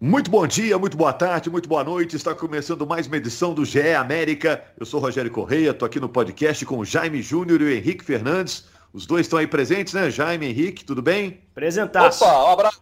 Muito 0.00 0.30
bom 0.30 0.46
dia, 0.46 0.78
muito 0.78 0.96
boa 0.96 1.12
tarde, 1.12 1.50
muito 1.50 1.68
boa 1.68 1.82
noite. 1.82 2.14
Está 2.14 2.32
começando 2.32 2.86
mais 2.86 3.08
uma 3.08 3.16
edição 3.16 3.52
do 3.52 3.64
GE 3.64 3.94
América. 3.94 4.62
Eu 4.78 4.86
sou 4.86 5.00
Rogério 5.00 5.28
Correia, 5.28 5.70
estou 5.70 5.84
aqui 5.84 5.98
no 5.98 6.08
podcast 6.08 6.64
com 6.64 6.78
o 6.78 6.84
Jaime 6.84 7.20
Júnior 7.20 7.60
e 7.60 7.64
o 7.64 7.68
Henrique 7.68 8.04
Fernandes. 8.04 8.64
Os 8.92 9.06
dois 9.06 9.26
estão 9.26 9.40
aí 9.40 9.48
presentes, 9.48 9.94
né? 9.94 10.08
Jaime 10.08 10.46
e 10.46 10.50
Henrique, 10.50 10.84
tudo 10.84 11.02
bem? 11.02 11.40
Apresentaço. 11.50 12.22
Opa, 12.24 12.44
um 12.44 12.52
abraço. 12.52 12.80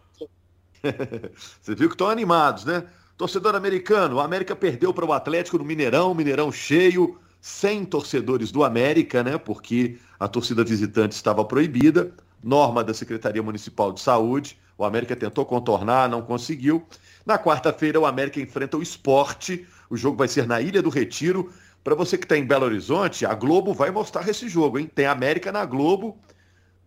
Você 1.59 1.73
viu 1.73 1.89
que 1.89 1.95
estão 1.95 2.07
animados, 2.07 2.65
né? 2.65 2.83
Torcedor 3.17 3.55
americano, 3.55 4.17
o 4.17 4.19
América 4.19 4.55
perdeu 4.55 4.93
para 4.93 5.03
o 5.03 5.11
Atlético 5.11 5.57
no 5.57 5.65
Mineirão, 5.65 6.13
Mineirão 6.13 6.51
cheio, 6.51 7.17
sem 7.41 7.83
torcedores 7.83 8.51
do 8.51 8.63
América, 8.63 9.23
né? 9.23 9.39
Porque 9.39 9.97
a 10.19 10.27
torcida 10.27 10.63
visitante 10.63 11.15
estava 11.15 11.43
proibida, 11.43 12.11
norma 12.43 12.83
da 12.83 12.93
Secretaria 12.93 13.41
Municipal 13.41 13.91
de 13.91 14.01
Saúde. 14.01 14.55
O 14.77 14.85
América 14.85 15.15
tentou 15.15 15.43
contornar, 15.47 16.07
não 16.07 16.21
conseguiu. 16.21 16.85
Na 17.27 17.37
quarta-feira, 17.37 17.99
o 17.99 18.05
América 18.05 18.39
enfrenta 18.39 18.77
o 18.77 18.81
esporte. 18.81 19.67
O 19.89 19.97
jogo 19.97 20.15
vai 20.15 20.29
ser 20.29 20.47
na 20.47 20.61
Ilha 20.61 20.81
do 20.81 20.89
Retiro. 20.89 21.51
Para 21.83 21.93
você 21.93 22.17
que 22.17 22.23
está 22.23 22.37
em 22.37 22.45
Belo 22.45 22.63
Horizonte, 22.63 23.25
a 23.25 23.33
Globo 23.33 23.73
vai 23.73 23.91
mostrar 23.91 24.25
esse 24.29 24.47
jogo, 24.47 24.79
hein? 24.79 24.89
Tem 24.95 25.05
América 25.05 25.51
na 25.51 25.65
Globo 25.65 26.17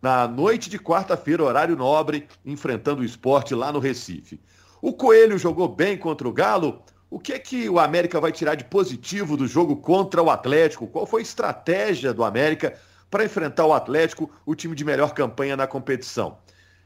na 0.00 0.26
noite 0.26 0.70
de 0.70 0.78
quarta-feira, 0.78 1.44
horário 1.44 1.76
nobre, 1.76 2.26
enfrentando 2.42 3.02
o 3.02 3.04
esporte 3.04 3.54
lá 3.54 3.70
no 3.70 3.78
Recife. 3.78 4.40
O 4.80 4.94
Coelho 4.94 5.36
jogou 5.36 5.68
bem 5.68 5.98
contra 5.98 6.26
o 6.26 6.32
Galo. 6.32 6.82
O 7.10 7.18
que 7.18 7.34
é 7.34 7.38
que 7.38 7.68
o 7.68 7.78
América 7.78 8.18
vai 8.18 8.32
tirar 8.32 8.54
de 8.54 8.64
positivo 8.64 9.36
do 9.36 9.46
jogo 9.46 9.76
contra 9.76 10.22
o 10.22 10.30
Atlético? 10.30 10.86
Qual 10.86 11.04
foi 11.04 11.20
a 11.20 11.22
estratégia 11.22 12.14
do 12.14 12.24
América 12.24 12.78
para 13.10 13.26
enfrentar 13.26 13.66
o 13.66 13.74
Atlético, 13.74 14.30
o 14.46 14.54
time 14.54 14.74
de 14.74 14.86
melhor 14.86 15.12
campanha 15.12 15.54
na 15.54 15.66
competição? 15.66 16.38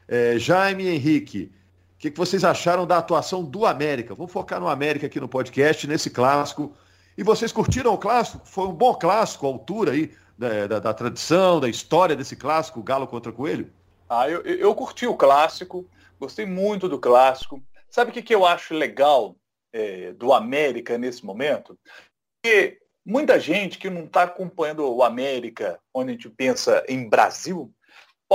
É, 0.09 0.37
Jaime 0.37 0.89
Henrique, 0.89 1.53
que, 2.05 2.11
que 2.11 2.17
vocês 2.17 2.43
acharam 2.43 2.85
da 2.85 2.97
atuação 2.97 3.43
do 3.43 3.65
América? 3.65 4.13
Vamos 4.13 4.31
focar 4.31 4.59
no 4.59 4.67
América 4.67 5.07
aqui 5.07 5.19
no 5.19 5.27
podcast, 5.27 5.87
nesse 5.87 6.09
clássico. 6.09 6.75
E 7.17 7.23
vocês 7.23 7.51
curtiram 7.51 7.93
o 7.93 7.97
clássico? 7.97 8.45
Foi 8.45 8.67
um 8.67 8.73
bom 8.73 8.93
clássico, 8.93 9.47
a 9.47 9.49
altura 9.49 9.93
aí 9.93 10.13
da, 10.37 10.67
da, 10.67 10.79
da 10.79 10.93
tradição, 10.93 11.59
da 11.59 11.67
história 11.67 12.15
desse 12.15 12.35
clássico, 12.35 12.83
Galo 12.83 13.07
contra 13.07 13.31
Coelho? 13.31 13.71
Ah, 14.07 14.29
eu, 14.29 14.41
eu 14.41 14.75
curti 14.75 15.07
o 15.07 15.15
clássico, 15.15 15.87
gostei 16.19 16.45
muito 16.45 16.87
do 16.87 16.99
clássico. 16.99 17.63
Sabe 17.89 18.11
o 18.11 18.13
que, 18.13 18.21
que 18.21 18.35
eu 18.35 18.45
acho 18.45 18.73
legal 18.75 19.35
é, 19.73 20.13
do 20.13 20.31
América 20.31 20.97
nesse 20.97 21.25
momento? 21.25 21.77
Que 22.43 22.77
muita 23.03 23.39
gente 23.39 23.79
que 23.79 23.89
não 23.89 24.03
está 24.03 24.23
acompanhando 24.23 24.85
o 24.85 25.01
América, 25.01 25.79
onde 25.93 26.11
a 26.11 26.13
gente 26.13 26.29
pensa 26.29 26.83
em 26.87 27.09
Brasil, 27.09 27.73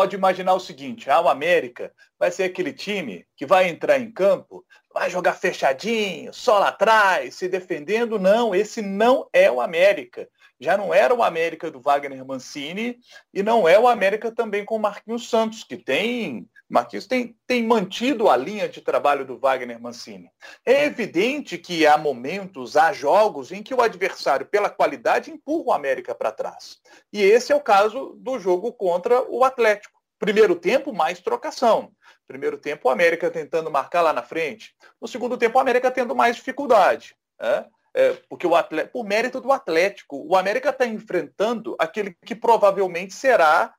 pode 0.01 0.17
imaginar 0.17 0.55
o 0.55 0.61
seguinte, 0.61 1.11
ah, 1.11 1.21
o 1.21 1.29
América 1.29 1.93
vai 2.19 2.31
ser 2.31 2.45
aquele 2.45 2.73
time 2.73 3.27
que 3.37 3.45
vai 3.45 3.69
entrar 3.69 3.99
em 3.99 4.11
campo, 4.11 4.65
vai 4.95 5.11
jogar 5.11 5.35
fechadinho, 5.35 6.33
só 6.33 6.59
lá 6.59 6.69
atrás, 6.69 7.35
se 7.35 7.47
defendendo. 7.47 8.19
Não, 8.19 8.55
esse 8.55 8.81
não 8.81 9.29
é 9.31 9.51
o 9.51 9.61
América. 9.61 10.27
Já 10.59 10.75
não 10.75 10.95
era 10.95 11.15
o 11.15 11.23
América 11.23 11.71
do 11.71 11.83
Wagner 11.83 12.25
Mancini 12.25 12.99
e 13.35 13.43
não 13.43 13.69
é 13.69 13.79
o 13.79 13.87
América 13.87 14.33
também 14.33 14.65
com 14.65 14.77
o 14.77 14.81
Marquinhos 14.81 15.29
Santos, 15.29 15.65
que 15.65 15.77
tem 15.77 16.49
Marquinhos 16.71 17.07
tem, 17.07 17.37
tem 17.49 17.67
mantido 17.67 18.31
a 18.31 18.37
linha 18.37 18.69
de 18.69 18.81
trabalho 18.81 19.25
do 19.25 19.37
Wagner 19.37 19.81
Mancini. 19.81 20.31
É 20.65 20.85
evidente 20.85 21.59
que 21.59 21.85
há 21.85 21.99
momentos, 21.99 22.77
há 22.77 22.93
jogos 22.93 23.51
em 23.51 23.61
que 23.61 23.75
o 23.75 23.83
adversário, 23.83 24.47
pela 24.47 24.71
qualidade, 24.71 25.33
empurra 25.33 25.65
o 25.67 25.73
América 25.73 26.15
para 26.15 26.31
trás. 26.31 26.79
E 27.13 27.21
esse 27.21 27.53
é 27.53 27.57
o 27.57 27.61
caso 27.61 28.17
do 28.21 28.39
jogo 28.39 28.73
contra 28.73 29.21
o 29.29 29.43
Atlético. 29.43 30.01
Primeiro 30.17 30.55
tempo, 30.55 30.93
mais 30.93 31.19
trocação. 31.19 31.91
Primeiro 32.29 32.57
tempo, 32.57 32.89
o 32.89 32.93
América 32.93 33.29
tentando 33.31 33.71
marcar 33.71 34.03
lá 34.03 34.13
na 34.13 34.23
frente. 34.23 34.73
No 35.01 35.09
segundo 35.09 35.37
tempo, 35.37 35.59
o 35.59 35.61
América 35.61 35.91
tendo 35.91 36.15
mais 36.15 36.37
dificuldade. 36.37 37.17
Né? 37.41 37.67
É, 37.93 38.13
porque 38.29 38.47
o 38.47 38.53
por 38.93 39.05
mérito 39.05 39.41
do 39.41 39.51
Atlético, 39.51 40.25
o 40.25 40.37
América 40.37 40.71
está 40.71 40.87
enfrentando 40.87 41.75
aquele 41.79 42.17
que 42.25 42.37
provavelmente 42.37 43.13
será 43.13 43.75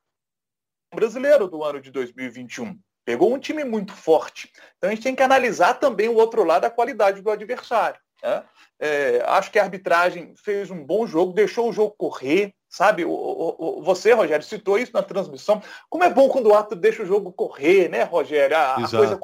brasileiro 0.94 1.48
do 1.48 1.62
ano 1.64 1.80
de 1.80 1.90
2021. 1.90 2.78
Pegou 3.04 3.34
um 3.34 3.38
time 3.38 3.64
muito 3.64 3.92
forte. 3.92 4.50
Então 4.78 4.88
a 4.90 4.94
gente 4.94 5.02
tem 5.02 5.14
que 5.14 5.22
analisar 5.22 5.74
também 5.74 6.08
o 6.08 6.14
outro 6.14 6.44
lado, 6.44 6.64
a 6.64 6.70
qualidade 6.70 7.20
do 7.20 7.30
adversário. 7.30 8.00
Né? 8.22 8.44
É, 8.78 9.22
acho 9.26 9.50
que 9.50 9.58
a 9.58 9.64
arbitragem 9.64 10.34
fez 10.36 10.70
um 10.70 10.84
bom 10.84 11.06
jogo, 11.06 11.32
deixou 11.32 11.68
o 11.68 11.72
jogo 11.72 11.94
correr, 11.96 12.54
sabe? 12.68 13.04
O, 13.04 13.10
o, 13.10 13.78
o, 13.78 13.82
você, 13.82 14.12
Rogério, 14.12 14.44
citou 14.44 14.78
isso 14.78 14.92
na 14.94 15.02
transmissão. 15.02 15.62
Como 15.90 16.04
é 16.04 16.10
bom 16.10 16.28
quando 16.28 16.46
o 16.48 16.54
árbitro 16.54 16.78
deixa 16.78 17.02
o 17.02 17.06
jogo 17.06 17.32
correr, 17.32 17.88
né, 17.88 18.04
Rogério? 18.04 18.56
A, 18.56 18.76
a 18.76 18.88
coisa 18.88 19.18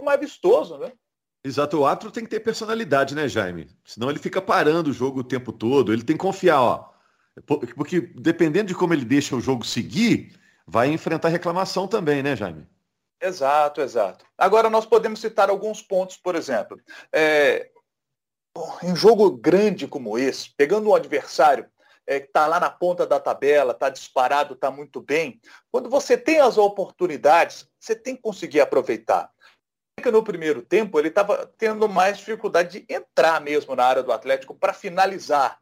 é 0.00 0.04
mais 0.04 0.20
vistoso, 0.20 0.78
né? 0.78 0.92
Exato, 1.42 1.78
o 1.78 1.86
árbitro 1.86 2.10
tem 2.10 2.24
que 2.24 2.30
ter 2.30 2.40
personalidade, 2.40 3.14
né, 3.14 3.26
Jaime? 3.26 3.68
Senão 3.84 4.10
ele 4.10 4.18
fica 4.18 4.42
parando 4.42 4.90
o 4.90 4.92
jogo 4.92 5.20
o 5.20 5.24
tempo 5.24 5.52
todo. 5.52 5.92
Ele 5.92 6.02
tem 6.02 6.16
que 6.16 6.22
confiar, 6.22 6.60
ó. 6.60 6.90
Porque 7.46 8.00
dependendo 8.00 8.68
de 8.68 8.74
como 8.74 8.92
ele 8.92 9.04
deixa 9.04 9.34
o 9.34 9.40
jogo 9.40 9.64
seguir, 9.64 10.38
vai 10.70 10.88
enfrentar 10.88 11.28
reclamação 11.28 11.88
também, 11.88 12.22
né, 12.22 12.36
Jaime? 12.36 12.64
Exato, 13.20 13.80
exato. 13.80 14.24
Agora 14.38 14.70
nós 14.70 14.86
podemos 14.86 15.20
citar 15.20 15.50
alguns 15.50 15.82
pontos, 15.82 16.16
por 16.16 16.36
exemplo. 16.36 16.80
É, 17.12 17.70
em 18.82 18.94
jogo 18.94 19.32
grande 19.32 19.88
como 19.88 20.16
esse, 20.16 20.54
pegando 20.56 20.88
um 20.88 20.94
adversário 20.94 21.68
é, 22.06 22.20
que 22.20 22.28
está 22.28 22.46
lá 22.46 22.60
na 22.60 22.70
ponta 22.70 23.04
da 23.04 23.18
tabela, 23.18 23.72
está 23.72 23.90
disparado, 23.90 24.54
está 24.54 24.70
muito 24.70 25.00
bem, 25.00 25.40
quando 25.72 25.90
você 25.90 26.16
tem 26.16 26.38
as 26.38 26.56
oportunidades, 26.56 27.68
você 27.78 27.94
tem 27.94 28.14
que 28.14 28.22
conseguir 28.22 28.60
aproveitar. 28.60 29.28
No 30.10 30.22
primeiro 30.22 30.62
tempo, 30.62 30.98
ele 30.98 31.08
estava 31.08 31.52
tendo 31.58 31.86
mais 31.86 32.16
dificuldade 32.16 32.80
de 32.80 32.94
entrar 32.94 33.38
mesmo 33.40 33.76
na 33.76 33.84
área 33.84 34.02
do 34.02 34.12
Atlético 34.12 34.54
para 34.54 34.72
finalizar. 34.72 35.60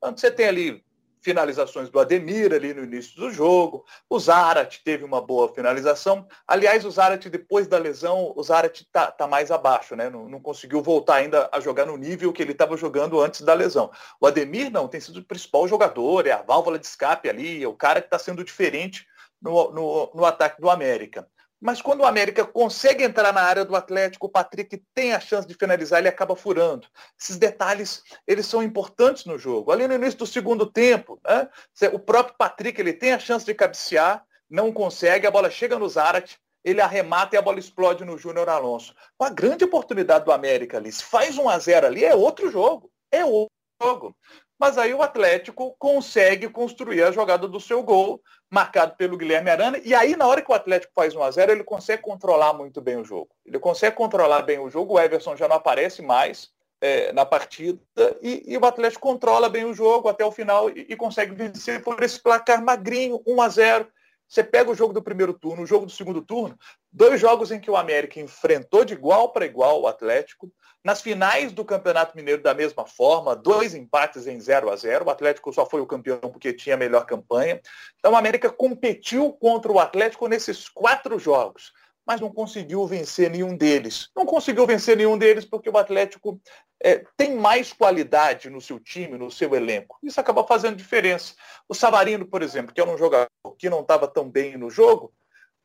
Quando 0.00 0.18
você 0.18 0.28
tem 0.28 0.48
ali 0.48 0.84
finalizações 1.26 1.90
do 1.90 1.98
Ademir 1.98 2.52
ali 2.54 2.72
no 2.72 2.84
início 2.84 3.16
do 3.16 3.32
jogo. 3.32 3.84
O 4.08 4.16
Zarat 4.16 4.78
teve 4.84 5.02
uma 5.02 5.20
boa 5.20 5.52
finalização. 5.52 6.24
Aliás, 6.46 6.84
o 6.84 6.90
Zarat, 6.90 7.28
depois 7.28 7.66
da 7.66 7.78
lesão, 7.78 8.32
o 8.36 8.42
Zarat 8.44 8.82
está 8.82 9.10
tá 9.10 9.26
mais 9.26 9.50
abaixo, 9.50 9.96
né? 9.96 10.08
Não, 10.08 10.28
não, 10.28 10.38
conseguiu 10.40 10.80
voltar 10.80 11.16
ainda 11.16 11.48
a 11.50 11.58
jogar 11.58 11.84
no 11.84 11.96
nível 11.96 12.32
que 12.32 12.40
ele 12.40 12.52
estava 12.52 12.76
jogando 12.76 13.20
antes 13.20 13.40
da 13.40 13.54
lesão. 13.54 13.90
O 14.20 14.26
Ademir, 14.28 14.70
não, 14.70 14.86
tem 14.86 15.00
sido 15.00 15.18
o 15.18 15.24
principal 15.24 15.66
jogador, 15.66 16.28
é 16.28 16.30
a 16.30 16.42
válvula 16.42 16.78
de 16.78 16.86
escape 16.86 17.28
ali, 17.28 17.60
é 17.60 17.66
o 17.66 17.74
cara 17.74 18.00
que 18.00 18.06
está 18.06 18.20
sendo 18.20 18.44
diferente 18.44 19.04
no, 19.40 19.72
no, 19.72 20.10
no 20.14 20.24
ataque 20.24 20.60
do 20.60 20.70
América. 20.70 21.26
Mas 21.60 21.80
quando 21.80 22.00
o 22.00 22.06
América 22.06 22.44
consegue 22.44 23.02
entrar 23.02 23.32
na 23.32 23.40
área 23.42 23.64
do 23.64 23.74
Atlético, 23.74 24.26
o 24.26 24.30
Patrick 24.30 24.82
tem 24.94 25.14
a 25.14 25.20
chance 25.20 25.48
de 25.48 25.54
finalizar, 25.54 25.98
ele 25.98 26.08
acaba 26.08 26.36
furando. 26.36 26.86
Esses 27.18 27.38
detalhes, 27.38 28.02
eles 28.26 28.46
são 28.46 28.62
importantes 28.62 29.24
no 29.24 29.38
jogo. 29.38 29.72
Ali 29.72 29.88
no 29.88 29.94
início 29.94 30.18
do 30.18 30.26
segundo 30.26 30.66
tempo, 30.66 31.18
né, 31.26 31.48
o 31.92 31.98
próprio 31.98 32.36
Patrick 32.36 32.78
ele 32.78 32.92
tem 32.92 33.14
a 33.14 33.18
chance 33.18 33.46
de 33.46 33.54
cabecear, 33.54 34.22
não 34.50 34.72
consegue, 34.72 35.26
a 35.26 35.30
bola 35.30 35.50
chega 35.50 35.78
no 35.78 35.88
Zarat, 35.88 36.36
ele 36.62 36.80
arremata 36.80 37.36
e 37.36 37.38
a 37.38 37.42
bola 37.42 37.58
explode 37.58 38.04
no 38.04 38.18
Júnior 38.18 38.48
Alonso. 38.48 38.94
Uma 39.18 39.30
grande 39.30 39.64
oportunidade 39.64 40.24
do 40.24 40.32
América 40.32 40.76
ali. 40.76 40.92
Se 40.92 41.04
faz 41.04 41.38
1 41.38 41.48
a 41.48 41.58
0 41.58 41.86
ali, 41.86 42.04
é 42.04 42.14
outro 42.14 42.50
jogo. 42.50 42.90
É 43.10 43.24
outro 43.24 43.54
jogo. 43.80 44.16
Mas 44.58 44.76
aí 44.76 44.92
o 44.92 45.02
Atlético 45.02 45.76
consegue 45.78 46.48
construir 46.48 47.02
a 47.02 47.12
jogada 47.12 47.46
do 47.46 47.60
seu 47.60 47.82
gol, 47.82 48.20
marcado 48.50 48.94
pelo 48.96 49.16
Guilherme 49.16 49.50
Arana. 49.50 49.78
E 49.84 49.94
aí, 49.94 50.16
na 50.16 50.26
hora 50.26 50.42
que 50.42 50.50
o 50.50 50.54
Atlético 50.54 50.92
faz 50.94 51.14
1 51.14 51.22
a 51.22 51.30
0 51.30 51.52
ele 51.52 51.64
consegue 51.64 52.02
controlar 52.02 52.52
muito 52.52 52.80
bem 52.80 52.96
o 52.96 53.04
jogo. 53.04 53.28
Ele 53.44 53.58
consegue 53.58 53.96
controlar 53.96 54.42
bem 54.42 54.58
o 54.58 54.70
jogo, 54.70 54.94
o 54.94 55.00
Everson 55.00 55.36
já 55.36 55.48
não 55.48 55.56
aparece 55.56 56.02
mais 56.02 56.50
é, 56.80 57.12
na 57.12 57.24
partida, 57.24 57.80
e, 58.22 58.44
e, 58.46 58.56
o 58.56 58.64
Atlético 58.66 59.00
controla 59.00 59.48
bem 59.48 59.64
o 59.64 59.72
jogo 59.72 60.08
até 60.08 60.24
o 60.24 60.30
final 60.30 60.68
e, 60.70 60.86
e 60.88 60.96
consegue 60.96 61.34
vencer 61.34 61.82
por 61.82 62.02
esse 62.02 62.20
placar 62.20 62.62
magrinho, 62.62 63.22
1 63.26 63.42
a 63.42 63.48
0 63.48 63.88
você 64.28 64.42
pega 64.42 64.70
o 64.70 64.74
jogo 64.74 64.92
do 64.92 65.02
primeiro 65.02 65.32
turno, 65.32 65.62
o 65.62 65.66
jogo 65.66 65.86
do 65.86 65.92
segundo 65.92 66.20
turno, 66.20 66.58
dois 66.92 67.20
jogos 67.20 67.50
em 67.50 67.60
que 67.60 67.70
o 67.70 67.76
América 67.76 68.20
enfrentou 68.20 68.84
de 68.84 68.94
igual 68.94 69.30
para 69.32 69.46
igual 69.46 69.80
o 69.80 69.86
Atlético. 69.86 70.52
Nas 70.84 71.00
finais 71.00 71.52
do 71.52 71.64
Campeonato 71.64 72.16
Mineiro, 72.16 72.42
da 72.42 72.54
mesma 72.54 72.86
forma, 72.86 73.36
dois 73.36 73.74
empates 73.74 74.26
em 74.26 74.38
0 74.38 74.70
a 74.70 74.76
0 74.76 75.04
O 75.04 75.10
Atlético 75.10 75.52
só 75.52 75.64
foi 75.66 75.80
o 75.80 75.86
campeão 75.86 76.18
porque 76.20 76.52
tinha 76.52 76.74
a 76.74 76.78
melhor 76.78 77.06
campanha. 77.06 77.60
Então, 77.98 78.12
o 78.12 78.16
América 78.16 78.50
competiu 78.50 79.32
contra 79.32 79.70
o 79.70 79.78
Atlético 79.78 80.28
nesses 80.28 80.68
quatro 80.68 81.18
jogos 81.18 81.72
mas 82.06 82.20
não 82.20 82.32
conseguiu 82.32 82.86
vencer 82.86 83.28
nenhum 83.30 83.56
deles. 83.56 84.10
Não 84.14 84.24
conseguiu 84.24 84.64
vencer 84.64 84.96
nenhum 84.96 85.18
deles 85.18 85.44
porque 85.44 85.68
o 85.68 85.76
Atlético 85.76 86.40
é, 86.80 87.04
tem 87.16 87.34
mais 87.34 87.72
qualidade 87.72 88.48
no 88.48 88.60
seu 88.60 88.78
time, 88.78 89.18
no 89.18 89.30
seu 89.30 89.54
elenco. 89.54 89.98
Isso 90.02 90.20
acaba 90.20 90.46
fazendo 90.46 90.76
diferença. 90.76 91.34
O 91.68 91.74
Savarino, 91.74 92.24
por 92.24 92.42
exemplo, 92.42 92.72
que 92.72 92.80
é 92.80 92.86
um 92.86 92.96
jogador 92.96 93.28
que 93.58 93.68
não 93.68 93.80
estava 93.80 94.06
tão 94.06 94.30
bem 94.30 94.56
no 94.56 94.70
jogo, 94.70 95.12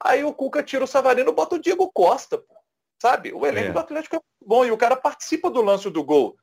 aí 0.04 0.24
o 0.24 0.34
Cuca 0.34 0.64
tira 0.64 0.84
o 0.84 0.88
Savarino 0.88 1.30
e 1.30 1.36
bota 1.36 1.56
o 1.56 1.60
Diego 1.60 1.92
Costa. 1.92 2.44
Sabe? 3.00 3.32
O 3.34 3.46
elenco 3.46 3.70
é. 3.70 3.74
do 3.74 3.80
Atlético 3.80 4.16
é 4.16 4.20
bom 4.44 4.66
e 4.66 4.72
o 4.72 4.78
cara 4.78 4.96
participa 4.96 5.50
do 5.50 5.62
lance 5.62 5.90
do 5.90 6.04
gol, 6.04 6.36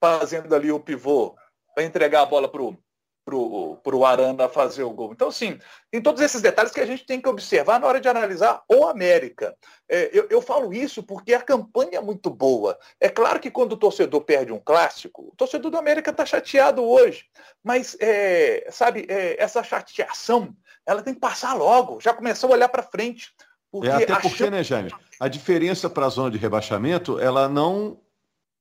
fazendo 0.00 0.54
ali 0.54 0.72
o 0.72 0.80
pivô 0.80 1.34
para 1.74 1.84
entregar 1.84 2.22
a 2.22 2.26
bola 2.26 2.50
para 2.50 2.62
o 2.62 2.76
para 3.26 3.96
o 3.96 4.06
Arana 4.06 4.48
fazer 4.48 4.84
o 4.84 4.90
gol. 4.90 5.12
Então, 5.12 5.32
sim, 5.32 5.58
tem 5.90 6.00
todos 6.00 6.22
esses 6.22 6.40
detalhes 6.40 6.70
que 6.70 6.80
a 6.80 6.86
gente 6.86 7.04
tem 7.04 7.20
que 7.20 7.28
observar 7.28 7.80
na 7.80 7.86
hora 7.88 8.00
de 8.00 8.08
analisar 8.08 8.62
o 8.68 8.86
América. 8.86 9.56
É, 9.88 10.10
eu, 10.12 10.28
eu, 10.30 10.40
falo 10.40 10.72
isso 10.72 11.02
porque 11.02 11.34
a 11.34 11.42
campanha 11.42 11.98
é 11.98 12.00
muito 12.00 12.30
boa. 12.30 12.78
É 13.00 13.08
claro 13.08 13.40
que 13.40 13.50
quando 13.50 13.72
o 13.72 13.76
torcedor 13.76 14.20
perde 14.20 14.52
um 14.52 14.60
clássico, 14.60 15.30
o 15.32 15.36
torcedor 15.36 15.72
do 15.72 15.76
América 15.76 16.12
está 16.12 16.24
chateado 16.24 16.84
hoje. 16.84 17.24
Mas, 17.64 17.96
é, 17.98 18.68
sabe, 18.70 19.06
é, 19.08 19.42
essa 19.42 19.60
chateação, 19.64 20.54
ela 20.86 21.02
tem 21.02 21.12
que 21.12 21.20
passar 21.20 21.54
logo, 21.54 22.00
já 22.00 22.14
começou 22.14 22.50
a 22.50 22.52
olhar 22.52 22.68
para 22.68 22.84
frente. 22.84 23.34
Porque 23.72 23.88
é 23.88 24.04
até 24.04 24.20
porque, 24.20 24.48
né, 24.48 24.62
Jaime, 24.62 24.92
a 25.18 25.26
diferença 25.26 25.90
para 25.90 26.06
a 26.06 26.10
zona 26.10 26.30
de 26.30 26.38
rebaixamento, 26.38 27.18
ela 27.18 27.48
não, 27.48 27.98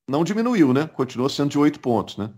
não 0.10 0.24
diminuiu, 0.24 0.74
né? 0.74 0.90
Continua 0.92 1.30
sendo 1.30 1.52
de 1.52 1.60
oito 1.60 1.80
pontos, 1.80 2.18
né? 2.18 2.32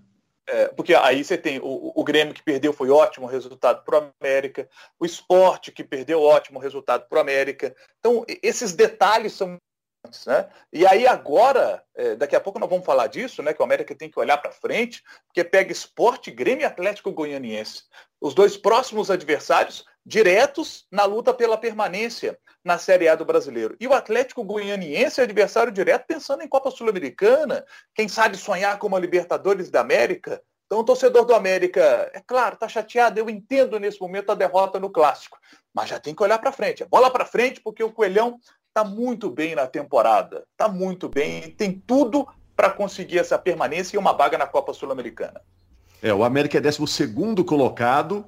É, 0.49 0.69
porque 0.69 0.95
aí 0.95 1.23
você 1.23 1.37
tem 1.37 1.59
o, 1.59 1.91
o 1.93 2.03
Grêmio 2.05 2.33
que 2.33 2.41
perdeu, 2.41 2.71
foi 2.71 2.89
ótimo 2.89 3.27
resultado 3.27 3.83
para 3.83 3.99
o 3.99 4.11
América, 4.21 4.69
o 4.97 5.05
esporte 5.05 5.73
que 5.73 5.83
perdeu, 5.83 6.21
ótimo 6.21 6.57
resultado 6.57 7.05
para 7.09 7.17
o 7.17 7.21
América. 7.21 7.75
Então, 7.99 8.25
esses 8.41 8.73
detalhes 8.73 9.33
são 9.33 9.57
né? 10.25 10.47
E 10.71 10.85
aí 10.85 11.07
agora, 11.07 11.83
é, 11.95 12.15
daqui 12.15 12.35
a 12.35 12.39
pouco 12.39 12.59
nós 12.59 12.69
vamos 12.69 12.85
falar 12.85 13.07
disso, 13.07 13.41
né? 13.41 13.53
Que 13.53 13.61
o 13.61 13.65
América 13.65 13.95
tem 13.95 14.09
que 14.09 14.19
olhar 14.19 14.37
para 14.37 14.51
frente, 14.51 15.03
porque 15.27 15.43
pega 15.43 15.71
esporte, 15.71 16.31
Grêmio 16.31 16.63
e 16.63 16.65
Atlético 16.65 17.11
Goianiense. 17.11 17.83
Os 18.19 18.33
dois 18.33 18.57
próximos 18.57 19.11
adversários 19.11 19.85
diretos 20.07 20.87
na 20.89 21.03
luta 21.03 21.33
pela 21.33 21.57
permanência 21.57 22.39
na 22.63 22.77
Série 22.77 23.09
A 23.09 23.15
do 23.15 23.25
Brasileiro. 23.25 23.75
E 23.79 23.87
o 23.87 23.93
Atlético 23.93 24.43
Goianiense 24.43 25.19
é 25.19 25.23
adversário 25.25 25.71
direto 25.71 26.05
pensando 26.07 26.41
em 26.41 26.47
Copa 26.47 26.71
Sul-Americana, 26.71 27.65
quem 27.93 28.07
sabe 28.07 28.37
sonhar 28.37 28.79
com 28.79 28.87
uma 28.87 28.99
Libertadores 28.99 29.69
da 29.69 29.81
América. 29.81 30.41
Então 30.65 30.79
o 30.79 30.83
torcedor 30.83 31.25
do 31.25 31.33
América, 31.33 32.09
é 32.13 32.21
claro, 32.25 32.55
está 32.55 32.67
chateado, 32.67 33.19
eu 33.19 33.29
entendo 33.29 33.79
nesse 33.79 33.99
momento 34.01 34.31
a 34.31 34.35
derrota 34.35 34.79
no 34.79 34.89
Clássico, 34.89 35.37
mas 35.73 35.89
já 35.89 35.99
tem 35.99 36.13
que 36.13 36.23
olhar 36.23 36.39
para 36.39 36.51
frente. 36.51 36.83
É 36.83 36.85
bola 36.85 37.11
para 37.11 37.25
frente 37.25 37.61
porque 37.61 37.83
o 37.83 37.91
Coelhão 37.91 38.39
está 38.77 38.83
muito 38.83 39.31
bem 39.31 39.55
na 39.55 39.65
temporada, 39.65 40.43
está 40.51 40.67
muito 40.67 41.09
bem, 41.09 41.49
tem 41.49 41.71
tudo 41.71 42.27
para 42.55 42.69
conseguir 42.69 43.17
essa 43.17 43.37
permanência 43.37 43.95
e 43.95 43.99
uma 43.99 44.13
vaga 44.13 44.37
na 44.37 44.45
Copa 44.45 44.71
Sul-Americana. 44.71 45.41
É, 45.99 46.13
o 46.13 46.23
América 46.23 46.59
é 46.59 46.61
12 46.61 47.43
colocado, 47.43 48.23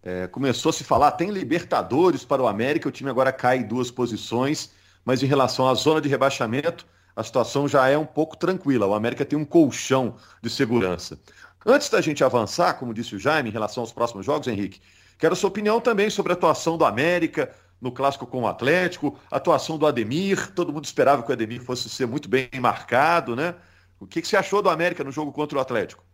é, 0.00 0.28
começou 0.28 0.70
a 0.70 0.72
se 0.72 0.84
falar, 0.84 1.12
tem 1.12 1.30
Libertadores 1.30 2.24
para 2.24 2.40
o 2.40 2.46
América, 2.46 2.88
o 2.88 2.92
time 2.92 3.10
agora 3.10 3.32
cai 3.32 3.58
em 3.58 3.62
duas 3.64 3.90
posições, 3.90 4.70
mas 5.04 5.20
em 5.20 5.26
relação 5.26 5.68
à 5.68 5.74
zona 5.74 6.00
de 6.00 6.08
rebaixamento, 6.08 6.86
a 7.16 7.24
situação 7.24 7.66
já 7.66 7.88
é 7.88 7.98
um 7.98 8.06
pouco 8.06 8.36
tranquila. 8.36 8.86
O 8.86 8.94
América 8.94 9.24
tem 9.24 9.36
um 9.36 9.44
colchão 9.44 10.14
de 10.40 10.48
segurança. 10.48 11.18
Antes 11.66 11.88
da 11.88 12.00
gente 12.00 12.22
avançar, 12.22 12.74
como 12.74 12.94
disse 12.94 13.16
o 13.16 13.18
Jaime, 13.18 13.48
em 13.48 13.52
relação 13.52 13.82
aos 13.82 13.90
próximos 13.90 14.24
jogos, 14.24 14.46
Henrique, 14.46 14.80
quero 15.18 15.34
sua 15.34 15.48
opinião 15.48 15.80
também 15.80 16.08
sobre 16.08 16.32
a 16.32 16.36
atuação 16.36 16.78
do 16.78 16.84
América 16.84 17.52
no 17.80 17.92
clássico 17.92 18.26
com 18.26 18.42
o 18.42 18.46
Atlético, 18.48 19.18
atuação 19.30 19.78
do 19.78 19.86
Ademir. 19.86 20.52
Todo 20.52 20.72
mundo 20.72 20.84
esperava 20.84 21.22
que 21.22 21.30
o 21.30 21.32
Ademir 21.32 21.62
fosse 21.62 21.88
ser 21.88 22.06
muito 22.06 22.28
bem 22.28 22.48
marcado, 22.60 23.36
né? 23.36 23.54
O 24.00 24.06
que, 24.06 24.20
que 24.22 24.28
você 24.28 24.36
achou 24.36 24.62
do 24.62 24.70
América 24.70 25.02
no 25.02 25.10
jogo 25.10 25.32
contra 25.32 25.58
o 25.58 25.60
Atlético? 25.60 26.04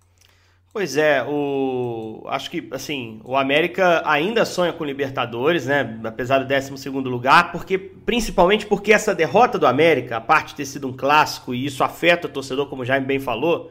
Pois 0.73 0.97
é, 0.97 1.23
o 1.23 2.25
acho 2.27 2.51
que 2.51 2.69
assim, 2.73 3.21
o 3.23 3.37
América 3.37 4.03
ainda 4.05 4.45
sonha 4.45 4.73
com 4.73 4.85
Libertadores, 4.85 5.67
né? 5.67 6.01
Apesar 6.03 6.41
do 6.41 6.49
12 6.49 6.89
lugar, 7.09 7.53
porque 7.53 7.79
principalmente 7.79 8.67
porque 8.67 8.93
essa 8.93 9.15
derrota 9.15 9.57
do 9.57 9.69
América, 9.69 10.17
a 10.17 10.21
parte 10.21 10.49
de 10.49 10.57
ter 10.57 10.67
sido 10.67 10.89
um 10.89 10.93
clássico 10.93 11.55
e 11.55 11.65
isso 11.65 11.85
afeta 11.85 12.27
o 12.27 12.31
torcedor, 12.31 12.67
como 12.67 12.83
o 12.83 12.85
Jaime 12.85 13.07
bem 13.07 13.21
falou, 13.21 13.71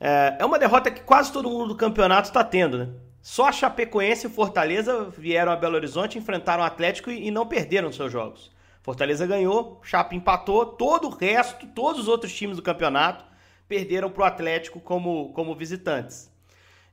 é, 0.00 0.38
é 0.40 0.44
uma 0.44 0.58
derrota 0.58 0.90
que 0.90 1.02
quase 1.02 1.32
todo 1.32 1.48
mundo 1.48 1.68
do 1.68 1.76
campeonato 1.76 2.26
está 2.26 2.42
tendo, 2.42 2.76
né? 2.76 2.88
Só 3.22 3.46
a 3.46 3.52
Chapecoense 3.52 4.26
e 4.26 4.30
Fortaleza 4.30 5.04
vieram 5.16 5.52
a 5.52 5.56
Belo 5.56 5.76
Horizonte, 5.76 6.18
enfrentaram 6.18 6.64
o 6.64 6.66
Atlético 6.66 7.08
e, 7.08 7.30
não 7.30 7.46
perderam 7.46 7.92
seus 7.92 8.10
jogos. 8.10 8.50
Fortaleza 8.82 9.24
ganhou, 9.24 9.80
Chape 9.84 10.16
empatou, 10.16 10.66
todo 10.66 11.06
o 11.06 11.10
resto, 11.16 11.64
todos 11.68 12.00
os 12.00 12.08
outros 12.08 12.34
times 12.34 12.56
do 12.56 12.62
campeonato 12.62 13.24
perderam 13.68 14.10
para 14.10 14.22
o 14.22 14.26
Atlético 14.26 14.80
como, 14.80 15.32
como 15.34 15.54
visitantes. 15.54 16.32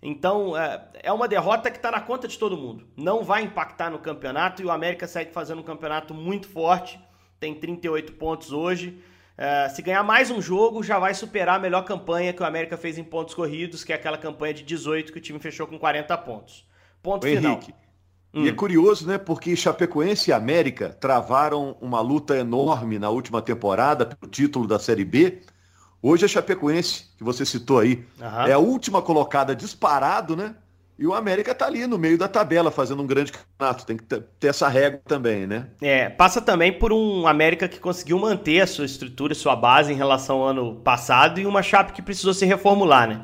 Então, 0.04 0.56
é, 0.56 0.88
é 1.02 1.12
uma 1.12 1.28
derrota 1.28 1.72
que 1.72 1.78
está 1.78 1.90
na 1.90 2.00
conta 2.00 2.28
de 2.28 2.38
todo 2.38 2.56
mundo. 2.56 2.88
Não 2.96 3.24
vai 3.24 3.42
impactar 3.42 3.90
no 3.90 3.98
campeonato 3.98 4.62
e 4.62 4.66
o 4.66 4.72
América 4.72 5.08
segue 5.08 5.34
fazendo 5.34 5.62
um 5.62 5.66
campeonato 5.66 6.14
muito 6.14 6.48
forte. 6.48 7.00
Tem 7.40 7.56
38 7.56 8.14
pontos 8.14 8.52
hoje. 8.52 9.04
É, 9.42 9.70
se 9.70 9.82
ganhar 9.82 10.04
mais 10.04 10.30
um 10.30 10.42
jogo, 10.42 10.84
já 10.84 11.00
vai 11.00 11.14
superar 11.14 11.56
a 11.56 11.60
melhor 11.60 11.86
campanha 11.86 12.34
que 12.34 12.44
o 12.44 12.46
América 12.46 12.76
fez 12.76 12.98
em 12.98 13.04
pontos 13.06 13.34
corridos, 13.34 13.86
que 13.86 13.94
é 13.94 13.96
aquela 13.96 14.18
campanha 14.18 14.54
de 14.54 14.64
18 14.64 15.14
que 15.14 15.18
o 15.18 15.22
time 15.22 15.40
fechou 15.40 15.66
com 15.66 15.80
40 15.80 16.18
pontos. 16.18 16.68
Ponto 17.02 17.26
Ô, 17.26 17.30
final. 17.30 17.54
Henrique, 17.54 17.74
hum. 18.34 18.44
E 18.44 18.50
é 18.50 18.52
curioso, 18.52 19.08
né? 19.08 19.18
Porque 19.18 19.56
Chapecoense 19.56 20.30
e 20.30 20.34
América 20.34 20.90
travaram 20.90 21.78
uma 21.80 22.02
luta 22.02 22.36
enorme 22.36 23.00
na 23.00 23.10
última 23.10 23.42
temporada 23.42 24.06
pelo 24.06 24.30
título 24.30 24.68
da 24.68 24.78
Série 24.78 25.06
B 25.06 25.42
Hoje 26.02 26.24
a 26.24 26.28
Chapecoense, 26.30 27.08
que 27.18 27.24
você 27.24 27.46
citou 27.46 27.80
aí, 27.80 28.06
uhum. 28.20 28.48
é 28.48 28.54
a 28.54 28.58
última 28.58 29.02
colocada 29.02 29.54
disparado, 29.54 30.36
né? 30.36 30.56
E 31.00 31.08
o 31.08 31.14
América 31.14 31.56
tá 31.56 31.66
ali 31.66 31.88
no 31.88 31.98
meio 31.98 32.18
da 32.18 32.28
tabela, 32.28 32.70
fazendo 32.70 33.02
um 33.02 33.08
grande 33.08 33.32
campeonato. 33.32 33.86
Tem 33.86 33.96
que 33.96 34.04
ter 34.04 34.48
essa 34.48 34.68
régua 34.68 35.00
também, 35.08 35.48
né? 35.48 35.68
É, 35.82 36.10
passa 36.10 36.42
também 36.42 36.74
por 36.74 36.92
um 36.92 37.26
América 37.26 37.70
que 37.70 37.80
conseguiu 37.80 38.20
manter 38.20 38.60
a 38.60 38.68
sua 38.68 38.84
estrutura, 38.84 39.34
sua 39.34 39.56
base 39.56 39.94
em 39.94 39.96
relação 39.96 40.42
ao 40.42 40.50
ano 40.50 40.76
passado 40.76 41.40
e 41.40 41.46
uma 41.46 41.64
Chape 41.64 41.94
que 41.94 42.02
precisou 42.02 42.34
se 42.34 42.46
reformular, 42.46 43.08
né? 43.08 43.22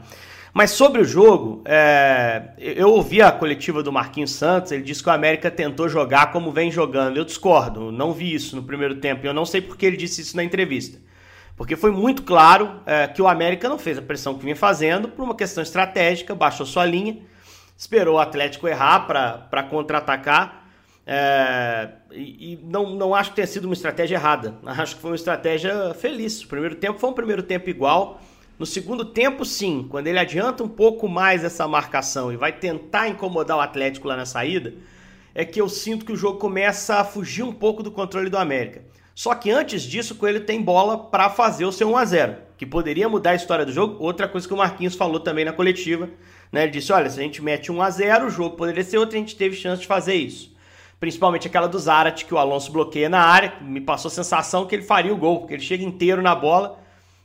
Mas 0.54 0.72
sobre 0.72 1.02
o 1.02 1.04
jogo, 1.04 1.64
é... 1.66 2.54
eu 2.58 2.92
ouvi 2.92 3.22
a 3.22 3.30
coletiva 3.30 3.84
do 3.84 3.92
Marquinhos 3.92 4.32
Santos, 4.32 4.72
ele 4.72 4.84
disse 4.84 5.04
que 5.04 5.10
o 5.10 5.12
América 5.12 5.52
tentou 5.52 5.90
jogar 5.90 6.32
como 6.32 6.54
vem 6.54 6.72
jogando. 6.72 7.18
Eu 7.18 7.26
discordo, 7.26 7.92
não 7.92 8.14
vi 8.14 8.34
isso 8.34 8.56
no 8.56 8.64
primeiro 8.64 9.02
tempo. 9.02 9.28
Eu 9.28 9.34
não 9.34 9.46
sei 9.46 9.60
porque 9.60 9.86
ele 9.86 9.98
disse 9.98 10.22
isso 10.22 10.38
na 10.38 10.46
entrevista. 10.46 10.98
Porque 11.58 11.76
foi 11.76 11.92
muito 11.92 12.24
claro 12.24 12.80
é, 12.86 13.06
que 13.06 13.22
o 13.22 13.28
América 13.28 13.68
não 13.68 13.78
fez 13.78 13.98
a 13.98 14.02
pressão 14.02 14.36
que 14.36 14.46
vinha 14.46 14.56
fazendo 14.56 15.10
por 15.10 15.24
uma 15.26 15.36
questão 15.36 15.62
estratégica, 15.62 16.34
baixou 16.34 16.66
sua 16.66 16.86
linha, 16.86 17.18
esperou 17.78 18.16
o 18.16 18.20
Atlético 18.20 18.68
errar 18.68 19.02
para 19.50 19.64
contra-atacar. 19.64 20.66
É, 21.08 21.90
e, 22.12 22.54
e 22.54 22.60
não, 22.64 22.96
não 22.96 23.14
acho 23.14 23.30
que 23.30 23.36
tenha 23.36 23.48
sido 23.48 23.66
uma 23.66 23.74
estratégia 23.74 24.16
errada. 24.16 24.56
Acho 24.66 24.96
que 24.96 25.02
foi 25.02 25.12
uma 25.12 25.16
estratégia 25.16 25.94
feliz. 25.94 26.42
O 26.42 26.48
primeiro 26.48 26.76
tempo 26.76 26.98
foi 26.98 27.10
um 27.10 27.14
primeiro 27.14 27.44
tempo 27.44 27.70
igual. 27.70 28.20
No 28.58 28.66
segundo 28.66 29.06
tempo, 29.06 29.46
sim, 29.46 29.86
quando 29.90 30.08
ele 30.08 30.18
adianta 30.18 30.64
um 30.64 30.68
pouco 30.68 31.08
mais 31.08 31.44
essa 31.44 31.68
marcação 31.68 32.32
e 32.32 32.38
vai 32.38 32.54
tentar 32.54 33.10
incomodar 33.10 33.58
o 33.58 33.62
Atlético 33.62 34.08
lá 34.08 34.16
na 34.16 34.26
saída, 34.26 34.74
é 35.36 35.44
que 35.44 35.60
eu 35.60 35.68
sinto 35.68 36.06
que 36.06 36.14
o 36.14 36.16
jogo 36.16 36.40
começa 36.40 36.96
a 36.96 37.04
fugir 37.04 37.44
um 37.44 37.52
pouco 37.52 37.84
do 37.84 37.92
controle 37.92 38.30
do 38.30 38.38
América. 38.38 38.82
Só 39.14 39.36
que 39.36 39.52
antes 39.52 39.84
disso, 39.84 40.14
o 40.14 40.18
Coelho 40.18 40.46
tem 40.46 40.62
bola 40.62 40.98
para 40.98 41.30
fazer 41.30 41.66
o 41.66 41.72
seu 41.72 41.90
1 41.90 41.98
a 41.98 42.06
0 42.06 42.36
que 42.58 42.66
poderia 42.66 43.10
mudar 43.10 43.32
a 43.32 43.36
história 43.36 43.66
do 43.66 43.72
jogo. 43.72 44.02
Outra 44.02 44.28
coisa 44.28 44.48
que 44.48 44.54
o 44.54 44.58
Marquinhos 44.58 44.96
falou 44.96 45.20
também 45.20 45.44
na 45.44 45.52
coletiva, 45.52 46.10
né? 46.56 46.64
Ele 46.64 46.72
disse: 46.72 46.94
olha, 46.94 47.10
se 47.10 47.20
a 47.20 47.24
gente 47.24 47.42
mete 47.42 47.70
1 47.70 47.82
a 47.82 47.90
0 47.90 48.28
o 48.28 48.30
jogo 48.30 48.56
poderia 48.56 48.82
ser 48.82 48.98
outro, 48.98 49.18
a 49.18 49.20
gente 49.20 49.36
teve 49.36 49.58
chance 49.58 49.82
de 49.82 49.88
fazer 49.88 50.16
isso. 50.16 50.56
Principalmente 51.02 51.48
aquela 51.48 51.68
do 51.68 51.78
Zarat, 51.78 52.24
que 52.24 52.34
o 52.34 52.38
Alonso 52.38 52.72
bloqueia 52.72 53.10
na 53.10 53.20
área, 53.20 53.56
me 53.60 53.82
passou 53.82 54.08
a 54.08 54.12
sensação 54.12 54.66
que 54.66 54.74
ele 54.74 54.84
faria 54.84 55.14
o 55.14 55.18
gol, 55.18 55.40
porque 55.40 55.56
ele 55.56 55.62
chega 55.62 55.84
inteiro 55.84 56.22
na 56.22 56.34
bola, 56.34 56.80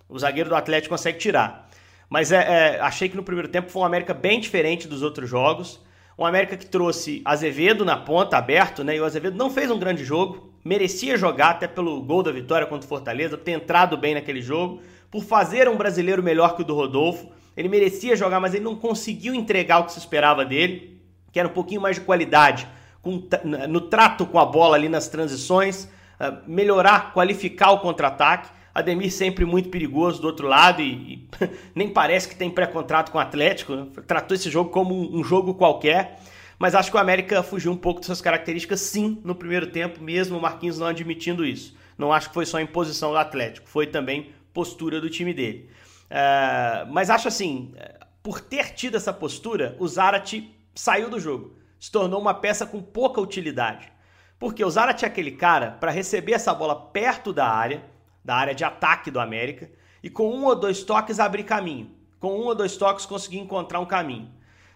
o 0.08 0.18
zagueiro 0.18 0.48
do 0.48 0.56
Atlético 0.56 0.92
consegue 0.92 1.18
tirar. 1.18 1.70
Mas 2.08 2.32
é, 2.32 2.38
é, 2.38 2.80
achei 2.80 3.08
que 3.08 3.16
no 3.16 3.22
primeiro 3.22 3.46
tempo 3.46 3.70
foi 3.70 3.82
um 3.82 3.84
América 3.84 4.12
bem 4.12 4.40
diferente 4.40 4.88
dos 4.88 5.00
outros 5.00 5.30
jogos. 5.30 5.80
Um 6.18 6.26
América 6.26 6.56
que 6.56 6.66
trouxe 6.66 7.22
Azevedo 7.24 7.84
na 7.84 7.96
ponta, 7.96 8.36
aberto, 8.36 8.82
né? 8.82 8.96
E 8.96 9.00
o 9.00 9.04
Azevedo 9.04 9.36
não 9.36 9.48
fez 9.48 9.70
um 9.70 9.78
grande 9.78 10.04
jogo 10.04 10.50
merecia 10.64 11.16
jogar 11.16 11.50
até 11.50 11.66
pelo 11.66 12.00
gol 12.02 12.22
da 12.22 12.30
vitória 12.30 12.66
contra 12.66 12.84
o 12.84 12.88
Fortaleza, 12.88 13.36
ter 13.36 13.52
entrado 13.52 13.96
bem 13.96 14.14
naquele 14.14 14.42
jogo, 14.42 14.80
por 15.10 15.24
fazer 15.24 15.68
um 15.68 15.76
brasileiro 15.76 16.22
melhor 16.22 16.54
que 16.54 16.62
o 16.62 16.64
do 16.64 16.74
Rodolfo. 16.74 17.28
Ele 17.56 17.68
merecia 17.68 18.16
jogar, 18.16 18.40
mas 18.40 18.54
ele 18.54 18.64
não 18.64 18.76
conseguiu 18.76 19.34
entregar 19.34 19.80
o 19.80 19.84
que 19.84 19.92
se 19.92 19.98
esperava 19.98 20.44
dele, 20.44 21.00
que 21.32 21.38
era 21.38 21.48
um 21.48 21.52
pouquinho 21.52 21.80
mais 21.80 21.96
de 21.96 22.02
qualidade, 22.02 22.66
com, 23.02 23.22
no 23.68 23.80
trato 23.80 24.24
com 24.24 24.38
a 24.38 24.46
bola 24.46 24.76
ali 24.76 24.88
nas 24.88 25.08
transições, 25.08 25.88
ah, 26.18 26.38
melhorar, 26.46 27.12
qualificar 27.12 27.72
o 27.72 27.80
contra-ataque. 27.80 28.60
Ademir 28.72 29.10
sempre 29.10 29.44
muito 29.44 29.68
perigoso 29.68 30.20
do 30.20 30.28
outro 30.28 30.46
lado 30.46 30.80
e, 30.80 30.84
e 31.14 31.28
nem 31.74 31.88
parece 31.88 32.28
que 32.28 32.36
tem 32.36 32.48
pré-contrato 32.48 33.10
com 33.10 33.18
o 33.18 33.20
Atlético. 33.20 33.74
Né? 33.74 33.86
Tratou 34.06 34.34
esse 34.34 34.48
jogo 34.48 34.70
como 34.70 34.94
um, 34.94 35.18
um 35.18 35.24
jogo 35.24 35.54
qualquer. 35.54 36.20
Mas 36.56 36.74
acho 36.74 36.90
que 36.90 36.96
o 36.96 37.00
América 37.00 37.42
fugiu 37.42 37.72
um 37.72 37.76
pouco 37.76 38.00
dessas 38.00 38.20
características, 38.20 38.80
sim, 38.80 39.18
no 39.24 39.34
primeiro 39.34 39.68
tempo, 39.68 40.00
mesmo 40.02 40.38
o 40.38 40.40
Marquinhos 40.42 40.78
não 40.78 40.86
admitindo 40.86 41.44
isso. 41.44 41.74
Não 41.96 42.12
acho 42.12 42.28
que 42.28 42.34
foi 42.34 42.44
só 42.44 42.60
imposição 42.60 43.12
do 43.12 43.16
Atlético, 43.16 43.66
foi 43.66 43.86
também 43.86 44.30
postura 44.52 45.00
do 45.00 45.10
time 45.10 45.32
dele. 45.34 45.70
Uh, 46.10 46.92
mas 46.92 47.10
acho 47.10 47.28
assim, 47.28 47.74
por 48.22 48.40
ter 48.40 48.74
tido 48.74 48.96
essa 48.96 49.12
postura, 49.12 49.76
o 49.78 49.86
Zarate 49.86 50.54
saiu 50.74 51.08
do 51.08 51.20
jogo, 51.20 51.56
se 51.78 51.90
tornou 51.90 52.20
uma 52.20 52.34
peça 52.34 52.66
com 52.66 52.82
pouca 52.82 53.20
utilidade. 53.20 53.90
Porque 54.38 54.64
o 54.64 54.70
Zarate 54.70 55.04
é 55.04 55.08
aquele 55.08 55.32
cara 55.32 55.72
para 55.72 55.90
receber 55.90 56.32
essa 56.32 56.54
bola 56.54 56.74
perto 56.74 57.32
da 57.32 57.46
área, 57.46 57.84
da 58.24 58.34
área 58.34 58.54
de 58.54 58.64
ataque 58.64 59.10
do 59.10 59.20
América, 59.20 59.70
e 60.02 60.08
com 60.08 60.30
um 60.30 60.44
ou 60.44 60.56
dois 60.56 60.82
toques 60.82 61.20
abrir 61.20 61.44
caminho. 61.44 61.90
Com 62.18 62.38
um 62.38 62.46
ou 62.46 62.54
dois 62.54 62.76
toques 62.76 63.04
conseguir 63.04 63.38
encontrar 63.38 63.80
um 63.80 63.86
caminho. 63.86 64.30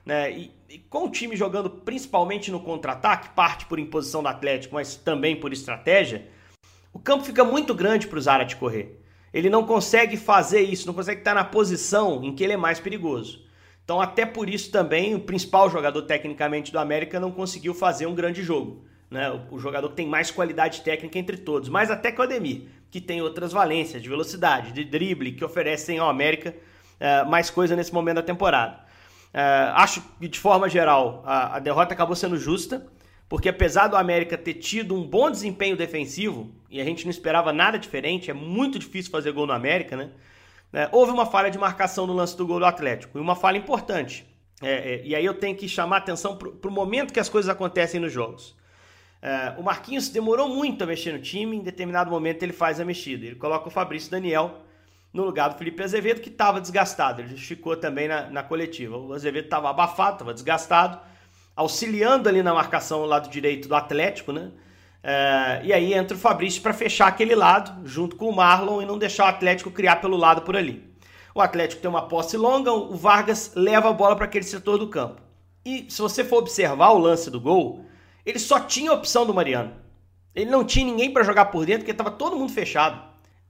né? 0.04 0.30
E, 0.30 0.52
e, 0.68 0.78
com 0.78 1.06
o 1.06 1.10
time 1.10 1.34
jogando 1.34 1.70
principalmente 1.70 2.50
no 2.50 2.60
contra-ataque, 2.60 3.30
parte 3.30 3.64
por 3.66 3.78
imposição 3.78 4.22
do 4.22 4.28
Atlético, 4.28 4.74
mas 4.74 4.96
também 4.96 5.34
por 5.34 5.52
estratégia, 5.52 6.28
o 6.92 6.98
campo 6.98 7.24
fica 7.24 7.42
muito 7.42 7.74
grande 7.74 8.06
para 8.06 8.18
o 8.18 8.22
Zarate 8.22 8.56
correr. 8.56 9.02
Ele 9.34 9.50
não 9.50 9.64
consegue 9.64 10.16
fazer 10.16 10.60
isso, 10.60 10.86
não 10.86 10.94
consegue 10.94 11.20
estar 11.20 11.34
na 11.34 11.42
posição 11.42 12.22
em 12.22 12.32
que 12.32 12.44
ele 12.44 12.52
é 12.52 12.56
mais 12.56 12.78
perigoso. 12.78 13.44
Então, 13.84 14.00
até 14.00 14.24
por 14.24 14.48
isso 14.48 14.70
também, 14.70 15.12
o 15.16 15.20
principal 15.20 15.68
jogador 15.68 16.02
tecnicamente 16.02 16.70
do 16.70 16.78
América 16.78 17.18
não 17.18 17.32
conseguiu 17.32 17.74
fazer 17.74 18.06
um 18.06 18.14
grande 18.14 18.44
jogo. 18.44 18.84
Né? 19.10 19.28
O, 19.50 19.58
jogador 19.58 19.88
que 19.88 19.96
tem 19.96 20.06
mais 20.06 20.30
qualidade 20.30 20.82
técnica 20.82 21.18
entre 21.18 21.36
todos, 21.36 21.68
mais 21.68 21.90
até 21.90 22.12
que 22.12 22.20
o 22.20 22.22
Ademir, 22.22 22.62
que 22.92 23.00
tem 23.00 23.20
outras 23.20 23.52
valências 23.52 24.00
de 24.00 24.08
velocidade, 24.08 24.70
de 24.70 24.84
drible, 24.84 25.32
que 25.32 25.44
oferecem 25.44 25.98
ao 25.98 26.08
América 26.08 26.54
uh, 26.54 27.28
mais 27.28 27.50
coisa 27.50 27.74
nesse 27.74 27.92
momento 27.92 28.16
da 28.16 28.22
temporada. 28.22 28.84
Uh, 29.34 29.74
acho 29.74 30.00
que, 30.20 30.28
de 30.28 30.38
forma 30.38 30.68
geral, 30.68 31.24
a, 31.26 31.56
a 31.56 31.58
derrota 31.58 31.92
acabou 31.92 32.14
sendo 32.14 32.36
justa, 32.38 32.86
porque 33.34 33.48
apesar 33.48 33.88
do 33.88 33.96
América 33.96 34.38
ter 34.38 34.54
tido 34.54 34.94
um 34.94 35.04
bom 35.04 35.28
desempenho 35.28 35.76
defensivo, 35.76 36.52
e 36.70 36.80
a 36.80 36.84
gente 36.84 37.02
não 37.02 37.10
esperava 37.10 37.52
nada 37.52 37.76
diferente, 37.76 38.30
é 38.30 38.32
muito 38.32 38.78
difícil 38.78 39.10
fazer 39.10 39.32
gol 39.32 39.44
no 39.44 39.52
América, 39.52 39.96
né? 39.96 40.10
É, 40.72 40.88
houve 40.92 41.10
uma 41.10 41.26
falha 41.26 41.50
de 41.50 41.58
marcação 41.58 42.06
no 42.06 42.12
lance 42.12 42.36
do 42.36 42.46
gol 42.46 42.60
do 42.60 42.64
Atlético, 42.64 43.18
e 43.18 43.20
uma 43.20 43.34
falha 43.34 43.58
importante. 43.58 44.24
É, 44.62 44.70
é, 44.70 45.02
e 45.04 45.16
aí 45.16 45.24
eu 45.24 45.34
tenho 45.34 45.56
que 45.56 45.68
chamar 45.68 45.96
atenção 45.96 46.36
para 46.36 46.68
o 46.68 46.72
momento 46.72 47.12
que 47.12 47.18
as 47.18 47.28
coisas 47.28 47.48
acontecem 47.48 47.98
nos 47.98 48.12
jogos. 48.12 48.54
É, 49.20 49.52
o 49.58 49.64
Marquinhos 49.64 50.08
demorou 50.10 50.48
muito 50.48 50.84
a 50.84 50.86
mexer 50.86 51.10
no 51.10 51.18
time, 51.18 51.56
em 51.56 51.60
determinado 51.60 52.12
momento 52.12 52.40
ele 52.44 52.52
faz 52.52 52.78
a 52.78 52.84
mexida. 52.84 53.26
Ele 53.26 53.34
coloca 53.34 53.66
o 53.66 53.70
Fabrício 53.72 54.12
Daniel 54.12 54.60
no 55.12 55.24
lugar 55.24 55.48
do 55.48 55.58
Felipe 55.58 55.82
Azevedo, 55.82 56.20
que 56.20 56.28
estava 56.28 56.60
desgastado. 56.60 57.20
Ele 57.20 57.36
ficou 57.36 57.76
também 57.76 58.06
na, 58.06 58.30
na 58.30 58.44
coletiva. 58.44 58.96
O 58.96 59.12
Azevedo 59.12 59.46
estava 59.46 59.68
abafado, 59.68 60.12
estava 60.12 60.32
desgastado, 60.32 61.00
auxiliando 61.56 62.28
ali 62.28 62.42
na 62.42 62.52
marcação 62.52 63.00
do 63.00 63.06
lado 63.06 63.28
direito 63.28 63.68
do 63.68 63.74
Atlético, 63.74 64.32
né? 64.32 64.50
É, 65.02 65.60
e 65.64 65.72
aí 65.72 65.92
entra 65.92 66.16
o 66.16 66.20
Fabrício 66.20 66.62
para 66.62 66.72
fechar 66.72 67.06
aquele 67.06 67.34
lado, 67.34 67.86
junto 67.86 68.16
com 68.16 68.28
o 68.28 68.34
Marlon, 68.34 68.80
e 68.80 68.86
não 68.86 68.98
deixar 68.98 69.24
o 69.24 69.28
Atlético 69.28 69.70
criar 69.70 69.96
pelo 69.96 70.16
lado 70.16 70.42
por 70.42 70.56
ali. 70.56 70.82
O 71.34 71.40
Atlético 71.40 71.82
tem 71.82 71.90
uma 71.90 72.08
posse 72.08 72.36
longa, 72.36 72.72
o 72.72 72.96
Vargas 72.96 73.52
leva 73.54 73.90
a 73.90 73.92
bola 73.92 74.16
para 74.16 74.24
aquele 74.24 74.44
setor 74.44 74.78
do 74.78 74.88
campo. 74.88 75.20
E 75.64 75.86
se 75.90 76.00
você 76.00 76.24
for 76.24 76.38
observar 76.38 76.90
o 76.90 76.98
lance 76.98 77.30
do 77.30 77.40
gol, 77.40 77.84
ele 78.24 78.38
só 78.38 78.60
tinha 78.60 78.90
a 78.90 78.94
opção 78.94 79.26
do 79.26 79.34
Mariano. 79.34 79.72
Ele 80.34 80.50
não 80.50 80.64
tinha 80.64 80.86
ninguém 80.86 81.12
para 81.12 81.22
jogar 81.22 81.46
por 81.46 81.64
dentro, 81.66 81.80
porque 81.80 81.92
estava 81.92 82.10
todo 82.10 82.36
mundo 82.36 82.52
fechado. 82.52 83.00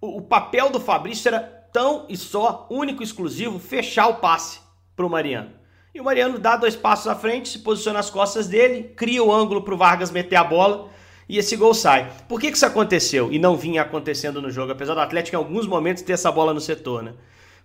O, 0.00 0.18
o, 0.18 0.22
papel 0.22 0.70
do 0.70 0.80
Fabrício 0.80 1.28
era 1.28 1.40
tão 1.72 2.06
e 2.08 2.16
só, 2.16 2.66
único 2.70 3.02
e 3.02 3.04
exclusivo, 3.04 3.58
fechar 3.58 4.08
o 4.08 4.16
passe 4.16 4.60
para 4.94 5.06
o 5.06 5.10
Mariano. 5.10 5.50
E 5.94 6.00
o 6.00 6.04
Mariano 6.04 6.40
dá 6.40 6.56
dois 6.56 6.74
passos 6.74 7.06
à 7.06 7.14
frente, 7.14 7.48
se 7.48 7.60
posiciona 7.60 7.98
nas 7.98 8.10
costas 8.10 8.48
dele, 8.48 8.92
cria 8.96 9.22
o 9.22 9.32
ângulo 9.32 9.62
para 9.62 9.74
o 9.74 9.76
Vargas 9.76 10.10
meter 10.10 10.34
a 10.34 10.42
bola 10.42 10.90
e 11.28 11.38
esse 11.38 11.54
gol 11.56 11.72
sai. 11.72 12.10
Por 12.28 12.40
que, 12.40 12.50
que 12.50 12.56
isso 12.56 12.66
aconteceu 12.66 13.32
e 13.32 13.38
não 13.38 13.56
vinha 13.56 13.82
acontecendo 13.82 14.42
no 14.42 14.50
jogo, 14.50 14.72
apesar 14.72 14.94
do 14.94 15.00
Atlético 15.00 15.36
em 15.36 15.38
alguns 15.38 15.68
momentos 15.68 16.02
ter 16.02 16.14
essa 16.14 16.32
bola 16.32 16.52
no 16.52 16.60
setor, 16.60 17.04
né? 17.04 17.14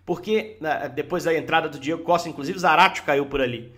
Porque 0.05 0.57
né, 0.62 0.88
depois 0.93 1.24
da 1.24 1.33
entrada 1.36 1.67
do 1.67 1.79
Diego 1.79 2.03
Costa, 2.03 2.29
inclusive 2.29 2.59
Zarate 2.59 3.01
caiu 3.01 3.25
por 3.25 3.41
ali. 3.41 3.74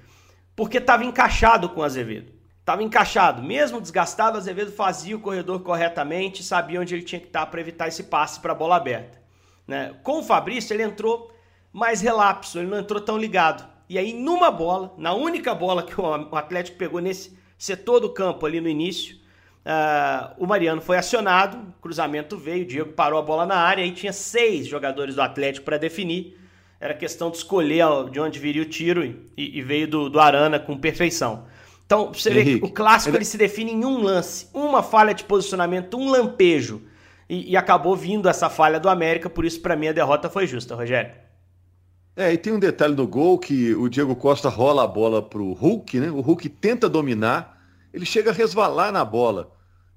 Porque 0.53 0.79
estava 0.79 1.05
encaixado 1.05 1.69
com 1.69 1.79
o 1.79 1.83
Azevedo. 1.83 2.33
Estava 2.59 2.83
encaixado. 2.83 3.41
Mesmo 3.41 3.79
desgastado, 3.79 4.37
Azevedo 4.37 4.73
fazia 4.73 5.15
o 5.15 5.21
corredor 5.21 5.61
corretamente, 5.61 6.43
sabia 6.43 6.81
onde 6.81 6.93
ele 6.93 7.03
tinha 7.03 7.21
que 7.21 7.27
estar 7.27 7.45
para 7.45 7.61
evitar 7.61 7.87
esse 7.87 8.03
passe 8.03 8.37
para 8.41 8.51
a 8.51 8.55
bola 8.55 8.75
aberta. 8.75 9.17
Né? 9.65 9.95
Com 10.03 10.19
o 10.19 10.23
Fabrício, 10.23 10.73
ele 10.73 10.83
entrou 10.83 11.33
mais 11.71 12.01
relapso, 12.01 12.59
ele 12.59 12.67
não 12.67 12.79
entrou 12.79 12.99
tão 12.99 13.17
ligado. 13.17 13.70
E 13.91 13.97
aí, 13.97 14.13
numa 14.13 14.49
bola, 14.49 14.93
na 14.97 15.13
única 15.13 15.53
bola 15.53 15.83
que 15.83 15.99
o 15.99 16.33
Atlético 16.33 16.77
pegou 16.77 17.01
nesse 17.01 17.37
setor 17.57 17.99
do 17.99 18.09
campo 18.09 18.45
ali 18.45 18.61
no 18.61 18.69
início, 18.69 19.19
Uh, 19.63 20.33
o 20.39 20.47
Mariano 20.47 20.81
foi 20.81 20.97
acionado, 20.97 21.55
o 21.55 21.81
cruzamento 21.83 22.35
veio, 22.35 22.63
o 22.63 22.67
Diego 22.67 22.93
parou 22.93 23.19
a 23.19 23.21
bola 23.21 23.45
na 23.45 23.57
área, 23.57 23.83
aí 23.83 23.91
tinha 23.91 24.11
seis 24.11 24.65
jogadores 24.65 25.13
do 25.13 25.21
Atlético 25.21 25.63
para 25.63 25.77
definir. 25.77 26.35
Era 26.79 26.95
questão 26.95 27.29
de 27.29 27.37
escolher 27.37 27.85
de 28.09 28.19
onde 28.19 28.39
viria 28.39 28.63
o 28.63 28.65
tiro 28.65 29.05
e, 29.05 29.21
e 29.37 29.61
veio 29.61 29.87
do, 29.87 30.09
do, 30.09 30.19
Arana 30.19 30.59
com 30.59 30.75
perfeição. 30.75 31.45
Então, 31.85 32.11
você 32.11 32.31
Henrique, 32.31 32.53
vê 32.53 32.59
que 32.59 32.65
o 32.65 32.71
clássico 32.71 33.11
ele... 33.11 33.17
ele... 33.17 33.25
se 33.25 33.37
define 33.37 33.71
em 33.71 33.85
um 33.85 34.01
lance, 34.01 34.47
uma 34.51 34.81
falha 34.81 35.13
de 35.13 35.23
posicionamento, 35.25 35.95
um 35.95 36.09
lampejo. 36.09 36.81
E, 37.29 37.51
e 37.51 37.55
acabou 37.55 37.95
vindo 37.95 38.27
essa 38.27 38.49
falha 38.49 38.79
do 38.79 38.89
América, 38.89 39.29
por 39.29 39.45
isso, 39.45 39.61
para 39.61 39.75
mim, 39.75 39.89
a 39.89 39.93
derrota 39.93 40.27
foi 40.27 40.47
justa, 40.47 40.73
Rogério. 40.73 41.11
É, 42.15 42.33
e 42.33 42.37
tem 42.37 42.51
um 42.51 42.59
detalhe 42.59 42.95
no 42.95 43.07
gol 43.07 43.39
que 43.39 43.73
o 43.73 43.87
Diego 43.87 44.15
Costa 44.15 44.49
rola 44.49 44.83
a 44.83 44.87
bola 44.87 45.21
pro 45.21 45.53
Hulk, 45.53 45.99
né? 45.99 46.11
O 46.11 46.21
Hulk 46.21 46.49
tenta 46.49 46.89
dominar 46.89 47.61
ele 47.93 48.05
chega 48.05 48.31
a 48.31 48.33
resvalar 48.33 48.91
na 48.91 49.03
bola. 49.03 49.51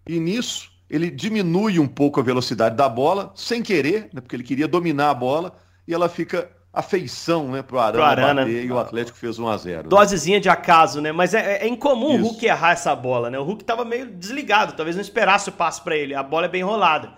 E 0.06 0.18
nisso, 0.18 0.70
ele 0.90 1.10
diminui 1.10 1.78
um 1.78 1.86
pouco 1.86 2.20
a 2.20 2.22
velocidade 2.22 2.76
da 2.76 2.88
bola, 2.88 3.32
sem 3.34 3.62
querer, 3.62 4.10
né, 4.12 4.20
porque 4.20 4.36
ele 4.36 4.42
queria 4.42 4.68
dominar 4.68 5.10
a 5.10 5.14
bola, 5.14 5.54
e 5.86 5.94
ela 5.94 6.08
fica 6.08 6.50
a 6.72 6.82
feição 6.82 7.52
né, 7.52 7.62
pro 7.62 7.78
Arana, 7.78 7.92
pro 7.92 8.02
Arana. 8.02 8.40
bater, 8.42 8.64
e 8.64 8.72
o 8.72 8.78
Atlético 8.78 9.16
fez 9.16 9.38
1 9.38 9.48
a 9.48 9.56
0 9.56 9.82
né? 9.84 9.88
Dosezinha 9.88 10.40
de 10.40 10.48
acaso, 10.48 11.00
né? 11.00 11.12
Mas 11.12 11.32
é, 11.32 11.58
é 11.64 11.68
incomum 11.68 12.16
Isso. 12.16 12.24
o 12.24 12.28
Hulk 12.30 12.46
errar 12.46 12.72
essa 12.72 12.94
bola, 12.96 13.30
né? 13.30 13.38
O 13.38 13.44
Hulk 13.44 13.62
tava 13.62 13.84
meio 13.84 14.06
desligado, 14.10 14.72
talvez 14.72 14.96
não 14.96 15.02
esperasse 15.02 15.48
o 15.48 15.52
passo 15.52 15.84
para 15.84 15.96
ele. 15.96 16.14
A 16.14 16.22
bola 16.22 16.46
é 16.46 16.48
bem 16.48 16.62
rolada. 16.62 17.12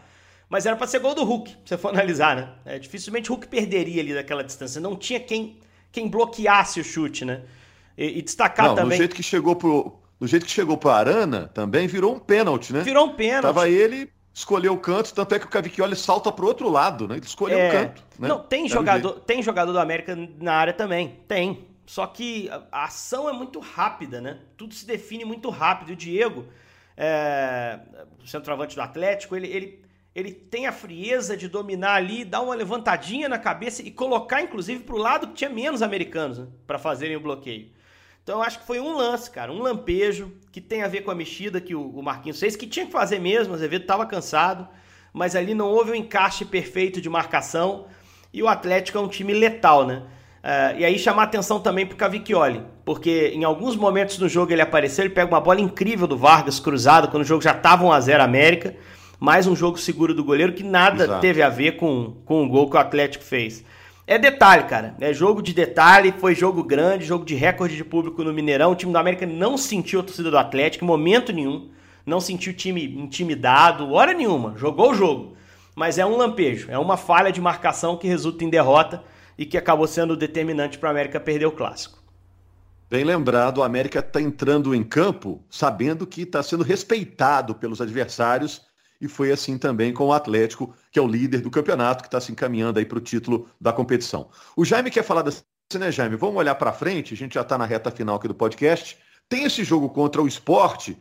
Mas 0.48 0.64
era 0.64 0.76
para 0.76 0.86
ser 0.86 1.00
gol 1.00 1.14
do 1.14 1.24
Hulk, 1.24 1.50
se 1.50 1.56
você 1.64 1.78
for 1.78 1.88
analisar, 1.94 2.36
né? 2.36 2.48
É, 2.64 2.78
dificilmente 2.78 3.30
o 3.30 3.34
Hulk 3.34 3.48
perderia 3.48 4.00
ali 4.00 4.14
daquela 4.14 4.44
distância. 4.44 4.80
Não 4.80 4.96
tinha 4.96 5.18
quem, 5.18 5.58
quem 5.90 6.08
bloqueasse 6.08 6.80
o 6.80 6.84
chute, 6.84 7.24
né? 7.24 7.42
E, 7.96 8.18
e 8.18 8.22
destacar 8.22 8.68
não, 8.68 8.74
também. 8.74 8.98
Do 8.98 9.00
jeito 9.00 9.16
que 9.16 9.22
chegou 9.22 9.56
pro, 9.56 9.98
do 10.18 10.26
jeito 10.26 10.46
que 10.46 10.52
chegou 10.52 10.76
para 10.76 10.94
Arana, 10.94 11.50
também 11.52 11.86
virou 11.86 12.14
um 12.14 12.18
pênalti, 12.18 12.72
né? 12.72 12.80
Virou 12.80 13.06
um 13.06 13.14
pênalti. 13.14 13.42
Tava 13.42 13.68
ele, 13.68 14.10
escolheu 14.32 14.74
o 14.74 14.78
canto, 14.78 15.14
tanto 15.14 15.34
é 15.34 15.38
que 15.38 15.46
o 15.46 15.48
Cavicchioli 15.48 15.96
salta 15.96 16.30
pro 16.30 16.46
outro 16.46 16.68
lado, 16.68 17.08
né? 17.08 17.16
Ele 17.16 17.26
escolheu 17.26 17.58
é... 17.58 17.68
o 17.68 17.72
canto. 17.72 18.02
Né? 18.18 18.28
Não, 18.28 18.38
tem 18.38 18.68
jogador, 18.68 19.20
tem 19.20 19.42
jogador 19.42 19.72
do 19.72 19.78
América 19.78 20.16
na 20.38 20.54
área 20.54 20.72
também, 20.72 21.20
tem. 21.28 21.66
Só 21.86 22.06
que 22.06 22.50
a 22.72 22.84
ação 22.84 23.28
é 23.28 23.32
muito 23.32 23.60
rápida, 23.60 24.20
né? 24.20 24.38
Tudo 24.56 24.74
se 24.74 24.86
define 24.86 25.24
muito 25.24 25.50
rápido. 25.50 25.90
O 25.92 25.96
Diego, 25.96 26.46
é... 26.96 27.78
o 28.22 28.26
centroavante 28.26 28.74
do 28.74 28.82
Atlético, 28.82 29.36
ele, 29.36 29.46
ele, 29.48 29.85
ele 30.16 30.32
tem 30.32 30.66
a 30.66 30.72
frieza 30.72 31.36
de 31.36 31.46
dominar 31.46 31.92
ali, 31.92 32.24
dar 32.24 32.40
uma 32.40 32.54
levantadinha 32.54 33.28
na 33.28 33.38
cabeça 33.38 33.82
e 33.82 33.90
colocar, 33.90 34.40
inclusive, 34.40 34.82
para 34.82 34.94
o 34.94 34.98
lado 34.98 35.26
que 35.26 35.34
tinha 35.34 35.50
menos 35.50 35.82
americanos 35.82 36.38
né? 36.38 36.46
para 36.66 36.78
fazerem 36.78 37.18
o 37.18 37.20
bloqueio. 37.20 37.68
Então 38.22 38.38
eu 38.38 38.42
acho 38.42 38.60
que 38.60 38.66
foi 38.66 38.80
um 38.80 38.96
lance, 38.96 39.30
cara, 39.30 39.52
um 39.52 39.60
lampejo 39.60 40.32
que 40.50 40.58
tem 40.58 40.82
a 40.82 40.88
ver 40.88 41.02
com 41.02 41.10
a 41.10 41.14
mexida 41.14 41.60
que 41.60 41.74
o, 41.74 42.00
Marquinhos 42.00 42.40
fez, 42.40 42.56
que 42.56 42.66
tinha 42.66 42.86
que 42.86 42.92
fazer 42.92 43.18
mesmo, 43.18 43.52
o 43.52 43.56
Azevedo 43.56 43.82
estava 43.82 44.06
cansado, 44.06 44.66
mas 45.12 45.36
ali 45.36 45.52
não 45.52 45.68
houve 45.68 45.90
um 45.90 45.94
encaixe 45.94 46.46
perfeito 46.46 46.98
de 46.98 47.10
marcação 47.10 47.84
e 48.32 48.42
o 48.42 48.48
Atlético 48.48 48.96
é 48.96 49.00
um 49.02 49.08
time 49.08 49.34
letal, 49.34 49.86
né? 49.86 50.02
Uh, 50.42 50.78
e 50.78 50.84
aí 50.84 50.98
chamar 50.98 51.24
atenção 51.24 51.60
também 51.60 51.84
pro 51.84 51.96
Cavicchioli, 51.96 52.62
porque 52.86 53.32
em 53.34 53.44
alguns 53.44 53.76
momentos 53.76 54.18
no 54.18 54.30
jogo 54.30 54.50
ele 54.50 54.62
apareceu, 54.62 55.04
ele 55.04 55.12
pega 55.12 55.30
uma 55.30 55.40
bola 55.40 55.60
incrível 55.60 56.06
do 56.06 56.16
Vargas 56.16 56.58
cruzado, 56.58 57.08
quando 57.08 57.22
o 57.22 57.26
jogo 57.26 57.42
já 57.42 57.50
estava 57.50 57.84
1x0 57.84 58.20
América, 58.20 58.74
mais 59.18 59.46
um 59.46 59.56
jogo 59.56 59.78
seguro 59.78 60.14
do 60.14 60.24
goleiro 60.24 60.52
que 60.52 60.62
nada 60.62 61.04
Exato. 61.04 61.20
teve 61.20 61.42
a 61.42 61.48
ver 61.48 61.72
com, 61.76 62.16
com 62.24 62.44
o 62.44 62.48
gol 62.48 62.68
que 62.70 62.76
o 62.76 62.80
Atlético 62.80 63.24
fez. 63.24 63.64
É 64.06 64.18
detalhe, 64.18 64.64
cara. 64.64 64.94
É 65.00 65.12
jogo 65.12 65.42
de 65.42 65.52
detalhe, 65.52 66.14
foi 66.18 66.34
jogo 66.34 66.62
grande, 66.62 67.04
jogo 67.04 67.24
de 67.24 67.34
recorde 67.34 67.76
de 67.76 67.84
público 67.84 68.22
no 68.22 68.32
Mineirão. 68.32 68.70
O 68.70 68.76
time 68.76 68.92
do 68.92 68.98
América 68.98 69.26
não 69.26 69.58
sentiu 69.58 69.98
a 69.98 70.02
torcida 70.02 70.30
do 70.30 70.38
Atlético 70.38 70.84
em 70.84 70.88
momento 70.88 71.32
nenhum. 71.32 71.70
Não 72.04 72.20
sentiu 72.20 72.52
o 72.52 72.56
time 72.56 72.84
intimidado, 72.84 73.92
hora 73.92 74.12
nenhuma. 74.12 74.54
Jogou 74.56 74.92
o 74.92 74.94
jogo. 74.94 75.36
Mas 75.74 75.98
é 75.98 76.06
um 76.06 76.16
lampejo, 76.16 76.70
é 76.70 76.78
uma 76.78 76.96
falha 76.96 77.32
de 77.32 77.40
marcação 77.40 77.96
que 77.96 78.06
resulta 78.06 78.44
em 78.44 78.48
derrota 78.48 79.02
e 79.36 79.44
que 79.44 79.58
acabou 79.58 79.86
sendo 79.86 80.16
determinante 80.16 80.78
para 80.78 80.86
o 80.86 80.90
América 80.90 81.20
perder 81.20 81.46
o 81.46 81.52
clássico. 81.52 81.98
Bem 82.88 83.02
lembrado, 83.02 83.58
o 83.58 83.62
América 83.64 83.98
está 83.98 84.20
entrando 84.20 84.72
em 84.72 84.84
campo 84.84 85.42
sabendo 85.50 86.06
que 86.06 86.22
está 86.22 86.42
sendo 86.42 86.62
respeitado 86.62 87.56
pelos 87.56 87.80
adversários 87.80 88.62
e 89.00 89.08
foi 89.08 89.30
assim 89.30 89.58
também 89.58 89.92
com 89.92 90.06
o 90.06 90.12
Atlético, 90.12 90.74
que 90.90 90.98
é 90.98 91.02
o 91.02 91.06
líder 91.06 91.40
do 91.40 91.50
campeonato, 91.50 92.02
que 92.02 92.08
está 92.08 92.20
se 92.20 92.32
encaminhando 92.32 92.78
aí 92.78 92.84
para 92.84 92.98
o 92.98 93.00
título 93.00 93.48
da 93.60 93.72
competição. 93.72 94.28
O 94.56 94.64
Jaime 94.64 94.90
quer 94.90 95.02
falar 95.02 95.22
desse, 95.22 95.44
né, 95.74 95.90
Jaime? 95.90 96.16
Vamos 96.16 96.36
olhar 96.36 96.54
para 96.54 96.72
frente, 96.72 97.14
a 97.14 97.16
gente 97.16 97.34
já 97.34 97.42
está 97.42 97.58
na 97.58 97.66
reta 97.66 97.90
final 97.90 98.16
aqui 98.16 98.28
do 98.28 98.34
podcast. 98.34 98.98
Tem 99.28 99.44
esse 99.44 99.64
jogo 99.64 99.88
contra 99.90 100.22
o 100.22 100.28
esporte. 100.28 100.98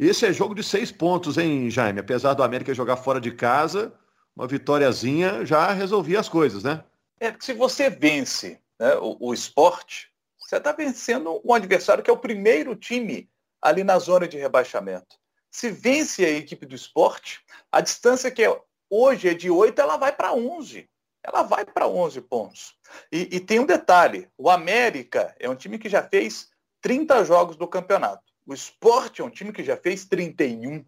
Esse 0.00 0.26
é 0.26 0.32
jogo 0.32 0.54
de 0.54 0.62
seis 0.62 0.92
pontos, 0.92 1.38
hein, 1.38 1.70
Jaime? 1.70 2.00
Apesar 2.00 2.34
do 2.34 2.42
América 2.42 2.74
jogar 2.74 2.96
fora 2.96 3.20
de 3.20 3.30
casa, 3.30 3.92
uma 4.34 4.46
vitóriazinha 4.46 5.44
já 5.44 5.72
resolvia 5.72 6.20
as 6.20 6.28
coisas, 6.28 6.62
né? 6.62 6.82
É, 7.20 7.30
porque 7.30 7.44
se 7.44 7.52
você 7.52 7.88
vence 7.88 8.60
né, 8.78 8.94
o, 8.96 9.16
o 9.20 9.34
esporte, 9.34 10.10
você 10.38 10.56
está 10.56 10.72
vencendo 10.72 11.40
um 11.44 11.54
adversário 11.54 12.02
que 12.02 12.10
é 12.10 12.12
o 12.12 12.18
primeiro 12.18 12.74
time 12.74 13.30
ali 13.60 13.84
na 13.84 13.98
zona 13.98 14.26
de 14.26 14.36
rebaixamento. 14.36 15.21
Se 15.52 15.70
vence 15.70 16.24
a 16.24 16.30
equipe 16.30 16.64
do 16.64 16.74
esporte, 16.74 17.44
a 17.70 17.82
distância 17.82 18.30
que 18.30 18.42
é, 18.42 18.60
hoje 18.88 19.28
é 19.28 19.34
de 19.34 19.50
8, 19.50 19.78
ela 19.78 19.98
vai 19.98 20.10
para 20.10 20.32
11. 20.32 20.88
ela 21.22 21.42
vai 21.42 21.64
para 21.64 21.86
11 21.86 22.22
pontos. 22.22 22.74
E, 23.12 23.36
e, 23.36 23.38
tem 23.38 23.60
um 23.60 23.66
detalhe: 23.66 24.28
o 24.38 24.48
América 24.48 25.36
é 25.38 25.48
um 25.48 25.54
time 25.54 25.78
que 25.78 25.90
já 25.90 26.02
fez 26.02 26.48
30 26.80 27.24
jogos 27.26 27.54
do 27.54 27.68
campeonato. 27.68 28.24
O 28.46 28.54
Sport 28.54 29.20
é 29.20 29.24
um 29.24 29.30
time 29.30 29.52
que 29.52 29.62
já 29.62 29.76
fez 29.76 30.06
31. 30.06 30.84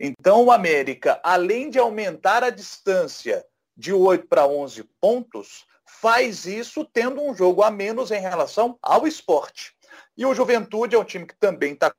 Então, 0.00 0.44
o 0.44 0.50
América, 0.50 1.20
além 1.22 1.70
de 1.70 1.78
aumentar 1.78 2.42
a 2.42 2.50
distância 2.50 3.46
de 3.76 3.92
8 3.92 4.26
para 4.26 4.48
11 4.48 4.82
pontos, 5.00 5.64
faz 5.86 6.44
isso 6.44 6.84
tendo 6.84 7.22
um 7.22 7.34
jogo 7.34 7.62
a 7.62 7.70
menos 7.70 8.10
em 8.10 8.20
relação 8.20 8.76
ao 8.82 9.06
esporte. 9.06 9.74
E 10.16 10.26
o 10.26 10.34
Juventude 10.34 10.96
é 10.96 10.98
um 10.98 11.04
time 11.04 11.24
que 11.24 11.36
também 11.36 11.72
está 11.72 11.94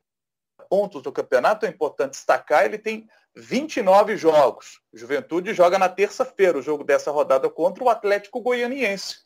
pontos 0.70 1.02
do 1.02 1.12
campeonato, 1.12 1.66
é 1.66 1.70
importante 1.70 2.12
destacar, 2.12 2.66
ele 2.66 2.78
tem 2.78 3.08
29 3.36 4.16
jogos. 4.16 4.80
Juventude 4.94 5.54
joga 5.54 5.80
na 5.80 5.90
terça-feira 5.90 6.58
o 6.58 6.62
jogo 6.62 6.84
dessa 6.84 7.12
rodada 7.12 7.50
contra 7.50 7.84
o 7.84 7.90
Atlético 7.90 8.40
Goianiense. 8.40 9.18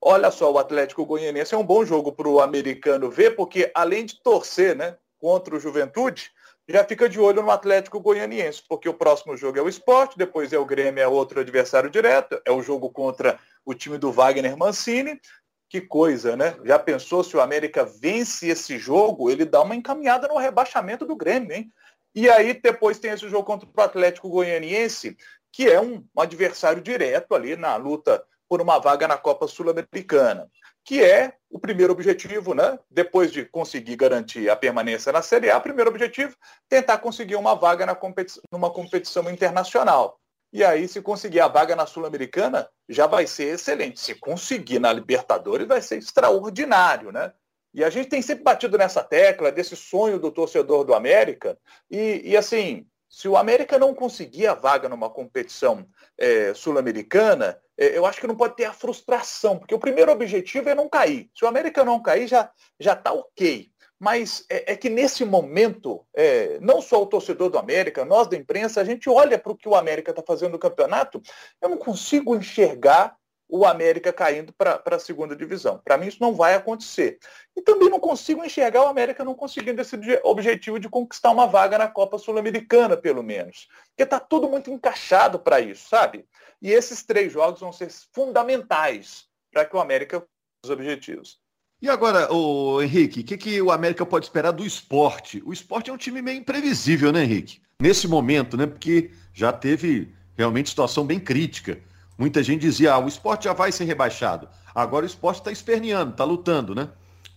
Olha 0.00 0.30
só, 0.30 0.52
o 0.52 0.58
Atlético 0.58 1.04
Goianiense 1.04 1.54
é 1.54 1.58
um 1.58 1.64
bom 1.64 1.84
jogo 1.84 2.12
para 2.12 2.28
o 2.28 2.40
americano 2.40 3.10
ver, 3.10 3.34
porque 3.34 3.70
além 3.74 4.04
de 4.04 4.22
torcer 4.22 4.76
né, 4.76 4.96
contra 5.18 5.56
o 5.56 5.60
Juventude, 5.60 6.30
já 6.68 6.84
fica 6.84 7.08
de 7.08 7.20
olho 7.20 7.42
no 7.42 7.50
Atlético 7.50 8.00
Goianiense, 8.00 8.62
porque 8.68 8.88
o 8.88 8.94
próximo 8.94 9.36
jogo 9.36 9.58
é 9.58 9.62
o 9.62 9.68
esporte, 9.68 10.16
depois 10.16 10.52
é 10.52 10.58
o 10.58 10.64
Grêmio, 10.64 11.02
é 11.02 11.08
outro 11.08 11.40
adversário 11.40 11.90
direto, 11.90 12.40
é 12.44 12.50
o 12.50 12.62
jogo 12.62 12.90
contra 12.90 13.38
o 13.64 13.74
time 13.74 13.98
do 13.98 14.10
Wagner 14.12 14.56
Mancini. 14.56 15.20
Que 15.68 15.80
coisa, 15.80 16.36
né? 16.36 16.56
Já 16.64 16.78
pensou 16.78 17.24
se 17.24 17.36
o 17.36 17.40
América 17.40 17.84
vence 17.84 18.48
esse 18.48 18.78
jogo, 18.78 19.30
ele 19.30 19.44
dá 19.44 19.62
uma 19.62 19.74
encaminhada 19.74 20.28
no 20.28 20.38
rebaixamento 20.38 21.04
do 21.04 21.16
Grêmio, 21.16 21.52
hein? 21.52 21.72
E 22.14 22.30
aí 22.30 22.54
depois 22.54 22.98
tem 22.98 23.10
esse 23.10 23.28
jogo 23.28 23.44
contra 23.44 23.68
o 23.68 23.80
Atlético 23.80 24.28
Goianiense, 24.28 25.16
que 25.50 25.68
é 25.68 25.80
um, 25.80 26.04
adversário 26.16 26.80
direto 26.80 27.34
ali 27.34 27.56
na 27.56 27.74
luta 27.76 28.24
por 28.48 28.60
uma 28.60 28.78
vaga 28.78 29.08
na 29.08 29.16
Copa 29.16 29.48
Sul-Americana, 29.48 30.48
que 30.84 31.02
é 31.02 31.34
o 31.50 31.58
primeiro 31.58 31.92
objetivo, 31.92 32.54
né? 32.54 32.78
Depois 32.90 33.32
de 33.32 33.44
conseguir 33.44 33.96
garantir 33.96 34.48
a 34.48 34.54
permanência 34.54 35.10
na 35.10 35.22
Série 35.22 35.50
A, 35.50 35.58
o 35.58 35.62
primeiro 35.62 35.90
objetivo 35.90 36.36
tentar 36.68 36.98
conseguir 36.98 37.36
uma 37.36 37.54
vaga 37.54 37.86
na 37.86 37.94
competi 37.94 38.40
numa 38.52 38.70
competição 38.70 39.28
internacional. 39.30 40.20
E 40.54 40.62
aí, 40.62 40.86
se 40.86 41.02
conseguir 41.02 41.40
a 41.40 41.48
vaga 41.48 41.74
na 41.74 41.84
Sul-Americana, 41.84 42.70
já 42.88 43.08
vai 43.08 43.26
ser 43.26 43.54
excelente. 43.54 43.98
Se 43.98 44.14
conseguir 44.14 44.78
na 44.78 44.92
Libertadores, 44.92 45.66
vai 45.66 45.82
ser 45.82 45.98
extraordinário, 45.98 47.10
né? 47.10 47.32
E 47.74 47.82
a 47.82 47.90
gente 47.90 48.08
tem 48.08 48.22
sempre 48.22 48.44
batido 48.44 48.78
nessa 48.78 49.02
tecla 49.02 49.50
desse 49.50 49.74
sonho 49.74 50.16
do 50.16 50.30
torcedor 50.30 50.84
do 50.84 50.94
América. 50.94 51.58
E, 51.90 52.22
e 52.24 52.36
assim, 52.36 52.86
se 53.08 53.26
o 53.26 53.36
América 53.36 53.80
não 53.80 53.92
conseguir 53.92 54.46
a 54.46 54.54
vaga 54.54 54.88
numa 54.88 55.10
competição 55.10 55.84
é, 56.16 56.54
sul-americana, 56.54 57.60
é, 57.76 57.98
eu 57.98 58.06
acho 58.06 58.20
que 58.20 58.26
não 58.28 58.36
pode 58.36 58.54
ter 58.54 58.66
a 58.66 58.72
frustração, 58.72 59.58
porque 59.58 59.74
o 59.74 59.80
primeiro 59.80 60.12
objetivo 60.12 60.68
é 60.68 60.74
não 60.74 60.88
cair. 60.88 61.28
Se 61.34 61.44
o 61.44 61.48
América 61.48 61.84
não 61.84 62.00
cair, 62.00 62.28
já 62.28 62.48
já 62.78 62.92
está 62.92 63.12
ok. 63.12 63.72
Mas 64.04 64.44
é, 64.50 64.74
é, 64.74 64.76
que 64.76 64.90
nesse 64.90 65.24
momento, 65.24 66.04
é, 66.12 66.58
não 66.60 66.82
só 66.82 67.02
o 67.02 67.06
torcedor 67.06 67.48
do 67.48 67.56
América, 67.56 68.04
nós 68.04 68.28
da 68.28 68.36
imprensa, 68.36 68.82
a 68.82 68.84
gente 68.84 69.08
olha 69.08 69.38
para 69.38 69.50
o 69.50 69.56
que 69.56 69.66
o 69.66 69.74
América 69.74 70.10
está 70.10 70.22
fazendo 70.22 70.52
no 70.52 70.58
campeonato, 70.58 71.22
eu 71.58 71.70
não 71.70 71.78
consigo 71.78 72.36
enxergar 72.36 73.16
o 73.48 73.64
América 73.64 74.12
caindo 74.12 74.52
para 74.52 74.82
a 74.84 74.98
segunda 74.98 75.34
divisão. 75.34 75.80
Para 75.82 75.96
mim 75.96 76.08
isso 76.08 76.18
não 76.20 76.34
vai 76.34 76.54
acontecer. 76.54 77.18
E 77.56 77.62
também 77.62 77.88
não 77.88 77.98
consigo 77.98 78.44
enxergar 78.44 78.82
o 78.84 78.88
América 78.88 79.24
não 79.24 79.34
conseguindo 79.34 79.80
esse 79.80 79.96
objetivo 80.22 80.78
de 80.78 80.90
conquistar 80.90 81.30
uma 81.30 81.46
vaga 81.46 81.78
na 81.78 81.88
Copa 81.88 82.18
Sul-Americana, 82.18 82.98
pelo 82.98 83.22
menos. 83.22 83.68
Porque 83.88 84.02
está 84.02 84.20
tudo 84.20 84.50
muito 84.50 84.70
encaixado 84.70 85.38
para 85.38 85.60
isso, 85.60 85.88
sabe? 85.88 86.26
E 86.60 86.70
esses 86.70 87.02
três 87.02 87.32
jogos 87.32 87.60
vão 87.60 87.72
ser 87.72 87.90
fundamentais 88.12 89.24
para 89.50 89.64
que 89.64 89.74
o 89.74 89.80
América 89.80 90.22
os 90.62 90.68
objetivos. 90.68 91.42
E 91.84 91.90
agora, 91.90 92.32
o 92.32 92.80
Henrique, 92.80 93.20
o 93.20 93.24
que, 93.24 93.36
que 93.36 93.60
o 93.60 93.70
América 93.70 94.06
pode 94.06 94.24
esperar 94.24 94.52
do 94.52 94.64
esporte? 94.64 95.42
O 95.44 95.52
esporte 95.52 95.90
é 95.90 95.92
um 95.92 95.98
time 95.98 96.22
meio 96.22 96.38
imprevisível, 96.38 97.12
né, 97.12 97.24
Henrique? 97.24 97.60
Nesse 97.78 98.08
momento, 98.08 98.56
né? 98.56 98.64
Porque 98.64 99.10
já 99.34 99.52
teve 99.52 100.08
realmente 100.34 100.70
situação 100.70 101.04
bem 101.04 101.20
crítica. 101.20 101.78
Muita 102.16 102.42
gente 102.42 102.62
dizia, 102.62 102.94
ah, 102.94 102.98
o 102.98 103.06
esporte 103.06 103.44
já 103.44 103.52
vai 103.52 103.70
ser 103.70 103.84
rebaixado. 103.84 104.48
Agora 104.74 105.04
o 105.04 105.06
esporte 105.06 105.40
está 105.40 105.52
esperneando, 105.52 106.12
está 106.12 106.24
lutando, 106.24 106.74
né? 106.74 106.88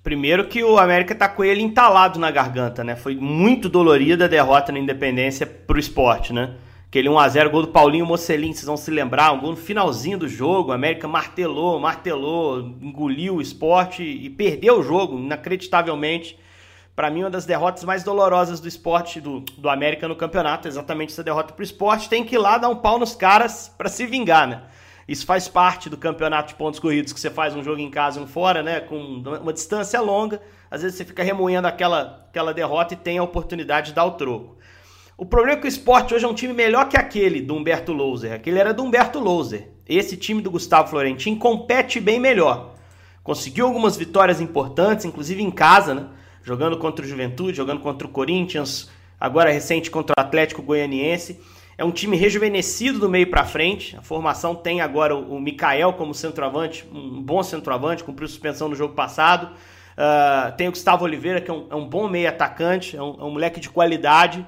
Primeiro 0.01 0.47
que 0.47 0.63
o 0.63 0.79
América 0.79 1.11
está 1.11 1.27
com 1.27 1.43
ele 1.43 1.61
entalado 1.61 2.17
na 2.17 2.31
garganta, 2.31 2.85
né? 2.85 2.95
Foi 2.95 3.17
muito 3.17 3.67
dolorida 3.67 4.23
a 4.23 4.29
derrota 4.29 4.71
na 4.71 4.79
Independência 4.79 5.45
para 5.45 5.75
o 5.75 5.79
esporte, 5.79 6.31
né? 6.31 6.55
Aquele 6.87 7.09
1x0, 7.09 7.49
gol 7.49 7.63
do 7.63 7.67
Paulinho 7.67 8.05
Mocelin, 8.05 8.53
vocês 8.53 8.63
vão 8.63 8.77
se 8.77 8.89
lembrar, 8.89 9.33
um 9.33 9.41
gol 9.41 9.51
no 9.51 9.57
finalzinho 9.57 10.17
do 10.17 10.27
jogo, 10.27 10.69
o 10.69 10.73
América 10.73 11.05
martelou, 11.05 11.77
martelou, 11.81 12.61
engoliu 12.81 13.35
o 13.35 13.41
esporte 13.41 14.01
e 14.01 14.29
perdeu 14.29 14.79
o 14.79 14.83
jogo, 14.83 15.19
inacreditavelmente. 15.19 16.39
Para 16.95 17.11
mim, 17.11 17.23
uma 17.23 17.29
das 17.29 17.45
derrotas 17.45 17.83
mais 17.83 18.05
dolorosas 18.05 18.61
do 18.61 18.69
esporte, 18.69 19.19
do, 19.19 19.41
do 19.41 19.69
América 19.69 20.07
no 20.07 20.15
campeonato, 20.15 20.65
exatamente 20.65 21.11
essa 21.11 21.21
derrota 21.21 21.53
para 21.53 21.61
o 21.61 21.63
esporte. 21.63 22.07
Tem 22.07 22.23
que 22.23 22.35
ir 22.35 22.37
lá 22.37 22.57
dar 22.57 22.69
um 22.69 22.77
pau 22.77 22.97
nos 22.97 23.13
caras 23.13 23.69
para 23.77 23.89
se 23.89 24.05
vingar, 24.05 24.47
né? 24.47 24.63
Isso 25.05 25.25
faz 25.25 25.45
parte 25.49 25.89
do 25.89 25.97
campeonato 25.97 26.49
de 26.49 26.55
pontos 26.55 26.79
corridos, 26.79 27.11
que 27.11 27.19
você 27.19 27.29
faz 27.29 27.53
um 27.53 27.61
jogo 27.61 27.81
em 27.81 27.91
casa 27.91 28.17
e 28.17 28.23
um 28.23 28.27
fora, 28.27 28.63
né? 28.63 28.79
Com 28.79 28.97
uma 28.97 29.51
distância 29.51 29.99
longa. 29.99 30.41
Às 30.71 30.83
vezes 30.83 30.97
você 30.97 31.03
fica 31.03 31.21
remoendo 31.21 31.67
aquela, 31.67 32.25
aquela 32.29 32.53
derrota 32.53 32.93
e 32.93 32.97
tem 32.97 33.17
a 33.17 33.23
oportunidade 33.23 33.87
de 33.87 33.93
dar 33.93 34.05
o 34.05 34.11
troco. 34.11 34.57
O 35.19 35.25
problema 35.25 35.57
é 35.57 35.59
que 35.59 35.65
o 35.65 35.67
esporte 35.67 36.13
hoje 36.13 36.25
é 36.25 36.27
um 36.27 36.33
time 36.35 36.53
melhor 36.53 36.87
que 36.87 36.95
aquele 36.95 37.41
do 37.41 37.55
Humberto 37.55 37.91
Louser. 37.91 38.33
Aquele 38.33 38.59
era 38.59 38.71
do 38.71 38.83
Humberto 38.83 39.17
Louser. 39.17 39.67
Esse 39.89 40.15
time 40.15 40.43
do 40.43 40.51
Gustavo 40.51 40.89
Florentin 40.89 41.35
compete 41.35 41.99
bem 41.99 42.19
melhor. 42.19 42.75
Conseguiu 43.23 43.65
algumas 43.65 43.97
vitórias 43.97 44.39
importantes, 44.39 45.05
inclusive 45.05 45.41
em 45.41 45.49
casa, 45.49 45.95
né? 45.95 46.05
Jogando 46.43 46.77
contra 46.77 47.03
o 47.03 47.07
Juventude, 47.09 47.57
jogando 47.57 47.81
contra 47.81 48.05
o 48.07 48.11
Corinthians, 48.11 48.91
agora 49.19 49.51
recente 49.51 49.89
contra 49.89 50.13
o 50.15 50.21
Atlético 50.21 50.61
Goianiense. 50.61 51.41
É 51.79 51.83
um 51.83 51.91
time 51.91 52.15
rejuvenescido 52.15 52.99
do 52.99 53.09
meio 53.09 53.27
para 53.27 53.43
frente. 53.43 53.97
A 53.97 54.03
formação 54.03 54.53
tem 54.53 54.81
agora 54.81 55.15
o 55.15 55.41
Mikael 55.41 55.93
como 55.93 56.13
centroavante, 56.13 56.87
um 56.93 57.23
bom 57.23 57.41
centroavante, 57.41 58.03
cumpriu 58.03 58.27
suspensão 58.27 58.69
no 58.69 58.75
jogo 58.75 58.93
passado. 58.93 59.49
Uh, 59.97 60.55
tem 60.55 60.67
o 60.67 60.71
Gustavo 60.71 61.05
Oliveira, 61.05 61.41
que 61.41 61.49
é 61.49 61.53
um, 61.53 61.65
é 61.71 61.75
um 61.75 61.87
bom 61.87 62.07
meio 62.07 62.29
atacante, 62.29 62.95
é 62.95 63.01
um, 63.01 63.15
é 63.19 63.23
um 63.23 63.31
moleque 63.31 63.59
de 63.59 63.67
qualidade. 63.67 64.45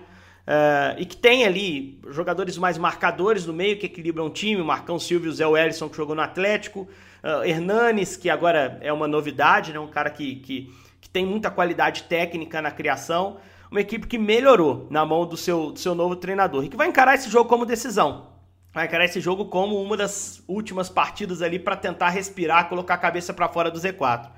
Uh, 0.50 0.98
e 0.98 1.06
que 1.06 1.16
tem 1.16 1.46
ali 1.46 2.02
jogadores 2.10 2.58
mais 2.58 2.76
marcadores 2.76 3.46
no 3.46 3.54
meio 3.54 3.78
que 3.78 3.86
equilibram 3.86 4.26
o 4.26 4.30
time, 4.32 4.64
Marcão 4.64 4.98
Silva 4.98 5.28
e 5.28 5.30
o 5.30 5.32
Zé 5.32 5.46
Wellison 5.46 5.88
que 5.88 5.96
jogou 5.96 6.16
no 6.16 6.24
Atlético, 6.24 6.90
uh, 7.24 7.46
Hernanes, 7.46 8.18
que 8.18 8.32
agora 8.32 8.80
é 8.82 8.92
uma 8.92 9.08
novidade, 9.08 9.72
né? 9.72 9.80
um 9.80 9.88
cara 9.88 10.10
que, 10.10 10.38
que, 10.38 10.74
que, 11.00 11.08
tem 11.08 11.24
muita 11.24 11.52
qualidade 11.52 12.02
técnica 12.04 12.64
na 12.64 12.72
criação, 12.72 13.38
uma 13.70 13.80
equipe 13.80 14.08
que 14.08 14.18
melhorou 14.18 14.88
na 14.90 15.06
mão 15.06 15.24
do 15.24 15.38
seu, 15.38 15.70
do 15.70 15.78
seu 15.78 15.94
novo 15.94 16.16
treinador 16.16 16.66
e 16.66 16.70
que 16.70 16.76
vai 16.76 16.88
encarar 16.88 17.14
esse 17.14 17.30
jogo 17.30 17.48
como 17.48 17.64
decisão. 17.64 18.30
Vai 18.74 18.88
encarar 18.88 19.06
esse 19.06 19.22
jogo 19.22 19.46
como 19.46 19.80
uma 19.80 19.96
das 19.96 20.44
últimas 20.48 20.90
partidas 20.90 21.44
ali 21.44 21.60
para 21.60 21.76
tentar 21.76 22.10
respirar, 22.10 22.70
colocar 22.70 22.96
a 22.96 22.98
cabeça 22.98 23.36
para 23.36 23.48
fora 23.48 23.70
do 23.70 23.78
Z4. 23.78 24.32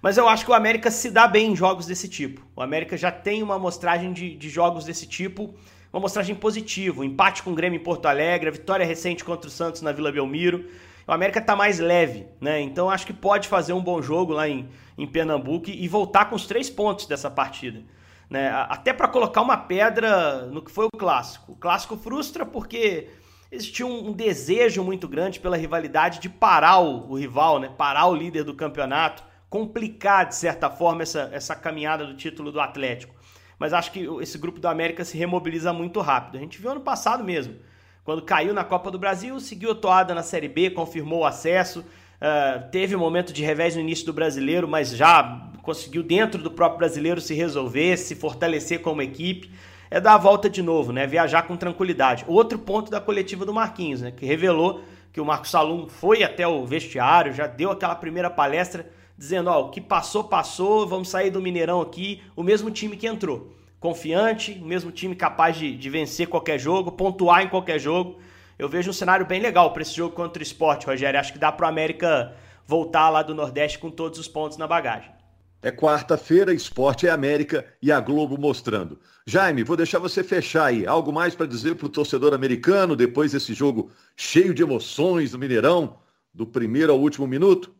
Mas 0.00 0.16
eu 0.16 0.28
acho 0.28 0.44
que 0.44 0.50
o 0.50 0.54
América 0.54 0.90
se 0.90 1.10
dá 1.10 1.26
bem 1.26 1.52
em 1.52 1.56
jogos 1.56 1.86
desse 1.86 2.08
tipo. 2.08 2.46
O 2.54 2.62
América 2.62 2.96
já 2.96 3.10
tem 3.10 3.42
uma 3.42 3.56
amostragem 3.56 4.12
de, 4.12 4.36
de 4.36 4.48
jogos 4.48 4.84
desse 4.84 5.06
tipo, 5.06 5.54
uma 5.92 5.98
amostragem 5.98 6.34
positiva. 6.34 7.00
Um 7.00 7.04
empate 7.04 7.42
com 7.42 7.50
o 7.50 7.54
Grêmio 7.54 7.80
em 7.80 7.82
Porto 7.82 8.06
Alegre, 8.06 8.48
a 8.48 8.52
vitória 8.52 8.86
recente 8.86 9.24
contra 9.24 9.48
o 9.48 9.50
Santos 9.50 9.82
na 9.82 9.92
Vila 9.92 10.12
Belmiro. 10.12 10.68
O 11.06 11.12
América 11.12 11.40
está 11.40 11.56
mais 11.56 11.78
leve, 11.78 12.26
né? 12.40 12.60
Então 12.60 12.90
acho 12.90 13.06
que 13.06 13.12
pode 13.12 13.48
fazer 13.48 13.72
um 13.72 13.82
bom 13.82 14.00
jogo 14.02 14.34
lá 14.34 14.48
em, 14.48 14.68
em 14.96 15.06
Pernambuco 15.06 15.70
e 15.70 15.88
voltar 15.88 16.26
com 16.26 16.36
os 16.36 16.46
três 16.46 16.68
pontos 16.68 17.06
dessa 17.06 17.30
partida. 17.30 17.82
Né? 18.28 18.50
Até 18.68 18.92
para 18.92 19.08
colocar 19.08 19.40
uma 19.40 19.56
pedra 19.56 20.42
no 20.46 20.62
que 20.62 20.70
foi 20.70 20.84
o 20.84 20.96
clássico. 20.96 21.52
O 21.52 21.56
clássico 21.56 21.96
frustra 21.96 22.44
porque 22.44 23.08
existia 23.50 23.86
um, 23.86 24.08
um 24.08 24.12
desejo 24.12 24.84
muito 24.84 25.08
grande 25.08 25.40
pela 25.40 25.56
rivalidade 25.56 26.20
de 26.20 26.28
parar 26.28 26.78
o, 26.78 27.10
o 27.10 27.18
rival, 27.18 27.58
né? 27.58 27.70
parar 27.76 28.06
o 28.06 28.14
líder 28.14 28.44
do 28.44 28.54
campeonato 28.54 29.27
complicar, 29.48 30.26
de 30.26 30.34
certa 30.34 30.68
forma, 30.68 31.02
essa, 31.02 31.30
essa 31.32 31.54
caminhada 31.54 32.04
do 32.04 32.14
título 32.14 32.52
do 32.52 32.60
Atlético. 32.60 33.14
Mas 33.58 33.72
acho 33.72 33.90
que 33.90 34.06
esse 34.20 34.38
grupo 34.38 34.60
do 34.60 34.68
América 34.68 35.04
se 35.04 35.18
remobiliza 35.18 35.72
muito 35.72 36.00
rápido. 36.00 36.36
A 36.36 36.40
gente 36.40 36.60
viu 36.60 36.70
ano 36.70 36.80
passado 36.80 37.24
mesmo. 37.24 37.56
Quando 38.04 38.22
caiu 38.22 38.54
na 38.54 38.64
Copa 38.64 38.90
do 38.90 38.98
Brasil, 38.98 39.38
seguiu 39.40 39.72
a 39.72 39.74
toada 39.74 40.14
na 40.14 40.22
Série 40.22 40.48
B, 40.48 40.70
confirmou 40.70 41.20
o 41.20 41.26
acesso. 41.26 41.80
Uh, 41.80 42.70
teve 42.70 42.94
um 42.94 42.98
momento 42.98 43.32
de 43.32 43.42
revés 43.42 43.74
no 43.74 43.80
início 43.80 44.06
do 44.06 44.12
brasileiro, 44.12 44.66
mas 44.66 44.90
já 44.90 45.50
conseguiu, 45.62 46.02
dentro 46.02 46.42
do 46.42 46.50
próprio 46.50 46.78
brasileiro, 46.78 47.20
se 47.20 47.34
resolver, 47.34 47.96
se 47.96 48.14
fortalecer 48.14 48.80
como 48.80 49.02
equipe. 49.02 49.52
É 49.90 50.00
dar 50.00 50.14
a 50.14 50.18
volta 50.18 50.48
de 50.48 50.62
novo, 50.62 50.92
né? 50.92 51.06
Viajar 51.06 51.42
com 51.42 51.56
tranquilidade. 51.56 52.24
Outro 52.28 52.58
ponto 52.58 52.90
da 52.90 53.00
coletiva 53.00 53.44
do 53.44 53.52
Marquinhos, 53.52 54.02
né? 54.02 54.10
Que 54.10 54.24
revelou 54.24 54.82
que 55.12 55.20
o 55.20 55.24
Marcos 55.24 55.50
Salum 55.50 55.88
foi 55.88 56.22
até 56.22 56.46
o 56.46 56.64
vestiário, 56.64 57.32
já 57.32 57.46
deu 57.46 57.70
aquela 57.70 57.94
primeira 57.94 58.30
palestra 58.30 58.86
dizendo, 59.18 59.50
ó, 59.50 59.66
o 59.66 59.70
que 59.70 59.80
passou, 59.80 60.22
passou, 60.22 60.86
vamos 60.86 61.08
sair 61.08 61.30
do 61.30 61.42
Mineirão 61.42 61.80
aqui, 61.80 62.22
o 62.36 62.42
mesmo 62.44 62.70
time 62.70 62.96
que 62.96 63.08
entrou. 63.08 63.52
Confiante, 63.80 64.58
o 64.62 64.64
mesmo 64.64 64.92
time 64.92 65.16
capaz 65.16 65.56
de, 65.56 65.76
de 65.76 65.90
vencer 65.90 66.28
qualquer 66.28 66.58
jogo, 66.58 66.92
pontuar 66.92 67.42
em 67.42 67.48
qualquer 67.48 67.80
jogo. 67.80 68.18
eu 68.56 68.68
vejo 68.68 68.90
um 68.90 68.92
cenário 68.92 69.26
bem 69.26 69.40
legal 69.40 69.72
para 69.72 69.82
esse 69.82 69.94
jogo 69.94 70.14
contra 70.14 70.40
o 70.40 70.42
esporte, 70.42 70.86
Rogério. 70.86 71.18
Acho 71.18 71.32
que 71.32 71.38
dá 71.38 71.50
para 71.50 71.66
o 71.66 71.68
América 71.68 72.32
voltar 72.64 73.10
lá 73.10 73.22
do 73.22 73.34
Nordeste 73.34 73.78
com 73.78 73.90
todos 73.90 74.18
os 74.18 74.28
pontos 74.28 74.56
na 74.56 74.66
bagagem. 74.66 75.10
É 75.60 75.72
quarta-feira, 75.72 76.54
Esporte 76.54 77.08
é 77.08 77.10
América 77.10 77.66
e 77.82 77.90
a 77.90 77.98
Globo 77.98 78.38
mostrando. 78.38 79.00
Jaime, 79.26 79.64
vou 79.64 79.76
deixar 79.76 79.98
você 79.98 80.22
fechar 80.22 80.66
aí. 80.66 80.86
Algo 80.86 81.12
mais 81.12 81.34
para 81.34 81.46
dizer 81.46 81.74
para 81.74 81.86
o 81.86 81.90
torcedor 81.90 82.32
americano 82.32 82.94
depois 82.94 83.32
desse 83.32 83.52
jogo 83.54 83.90
cheio 84.16 84.54
de 84.54 84.62
emoções 84.62 85.32
do 85.32 85.38
Mineirão, 85.38 85.98
do 86.32 86.46
primeiro 86.46 86.92
ao 86.92 87.00
último 87.00 87.26
minuto? 87.26 87.74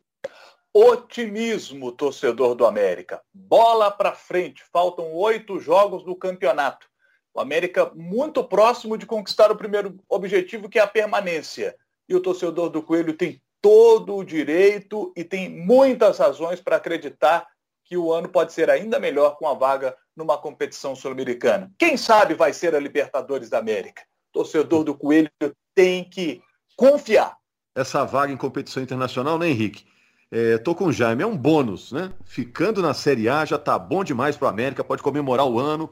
Otimismo, 0.73 1.91
torcedor 1.91 2.53
do 2.53 2.65
América. 2.65 3.21
Bola 3.33 3.89
para 3.89 4.13
frente. 4.13 4.63
Faltam 4.71 5.11
oito 5.13 5.59
jogos 5.59 6.03
do 6.03 6.15
campeonato. 6.15 6.87
O 7.33 7.39
América 7.39 7.91
muito 7.95 8.43
próximo 8.43 8.97
de 8.97 9.05
conquistar 9.05 9.51
o 9.51 9.55
primeiro 9.55 9.97
objetivo, 10.07 10.69
que 10.69 10.77
é 10.77 10.81
a 10.81 10.87
permanência. 10.87 11.75
E 12.07 12.15
o 12.15 12.21
torcedor 12.21 12.69
do 12.69 12.83
Coelho 12.83 13.13
tem 13.13 13.41
todo 13.61 14.15
o 14.15 14.23
direito 14.23 15.11
e 15.15 15.23
tem 15.23 15.49
muitas 15.49 16.19
razões 16.19 16.61
para 16.61 16.75
acreditar 16.75 17.47
que 17.83 17.97
o 17.97 18.13
ano 18.13 18.29
pode 18.29 18.53
ser 18.53 18.69
ainda 18.69 18.99
melhor 18.99 19.37
com 19.37 19.47
a 19.47 19.53
vaga 19.53 19.95
numa 20.15 20.37
competição 20.37 20.95
sul-americana. 20.95 21.71
Quem 21.77 21.97
sabe 21.97 22.35
vai 22.35 22.53
ser 22.53 22.75
a 22.75 22.79
Libertadores 22.79 23.49
da 23.49 23.57
América. 23.57 24.03
torcedor 24.31 24.83
do 24.83 24.95
Coelho 24.95 25.31
tem 25.73 26.03
que 26.03 26.41
confiar. 26.75 27.35
Essa 27.75 28.05
vaga 28.05 28.31
em 28.31 28.37
competição 28.37 28.83
internacional, 28.83 29.39
né, 29.39 29.49
Henrique? 29.49 29.85
É, 30.31 30.59
tô 30.59 30.75
com 30.75 30.85
o 30.85 30.93
Jaime, 30.93 31.23
é 31.23 31.25
um 31.25 31.35
bônus, 31.35 31.91
né? 31.91 32.11
Ficando 32.23 32.81
na 32.83 32.93
Série 32.93 33.27
A 33.27 33.45
já 33.45 33.57
tá 33.57 33.79
bom 33.79 34.03
demais 34.03 34.37
para 34.37 34.45
o 34.45 34.49
América, 34.49 34.83
pode 34.83 35.01
comemorar 35.01 35.47
o 35.47 35.59
ano, 35.59 35.89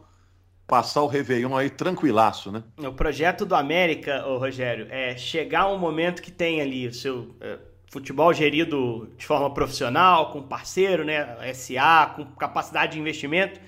passar 0.67 1.01
o 1.01 1.07
Réveillon 1.07 1.55
aí 1.55 1.71
tranquilaço, 1.71 2.51
né? 2.51 2.63
O 2.77 2.93
projeto 2.93 3.45
do 3.45 3.55
América, 3.55 4.27
ô 4.27 4.37
Rogério, 4.37 4.87
é 4.91 5.17
chegar 5.17 5.67
um 5.67 5.79
momento 5.79 6.21
que 6.21 6.31
tem 6.31 6.61
ali 6.61 6.87
o 6.87 6.93
seu 6.93 7.35
é, 7.41 7.57
futebol 7.91 8.31
gerido 8.31 9.09
de 9.17 9.25
forma 9.25 9.51
profissional, 9.51 10.31
com 10.31 10.43
parceiro, 10.43 11.03
né, 11.03 11.35
SA, 11.55 12.13
com 12.15 12.25
capacidade 12.35 12.93
de 12.93 12.99
investimento. 12.99 13.59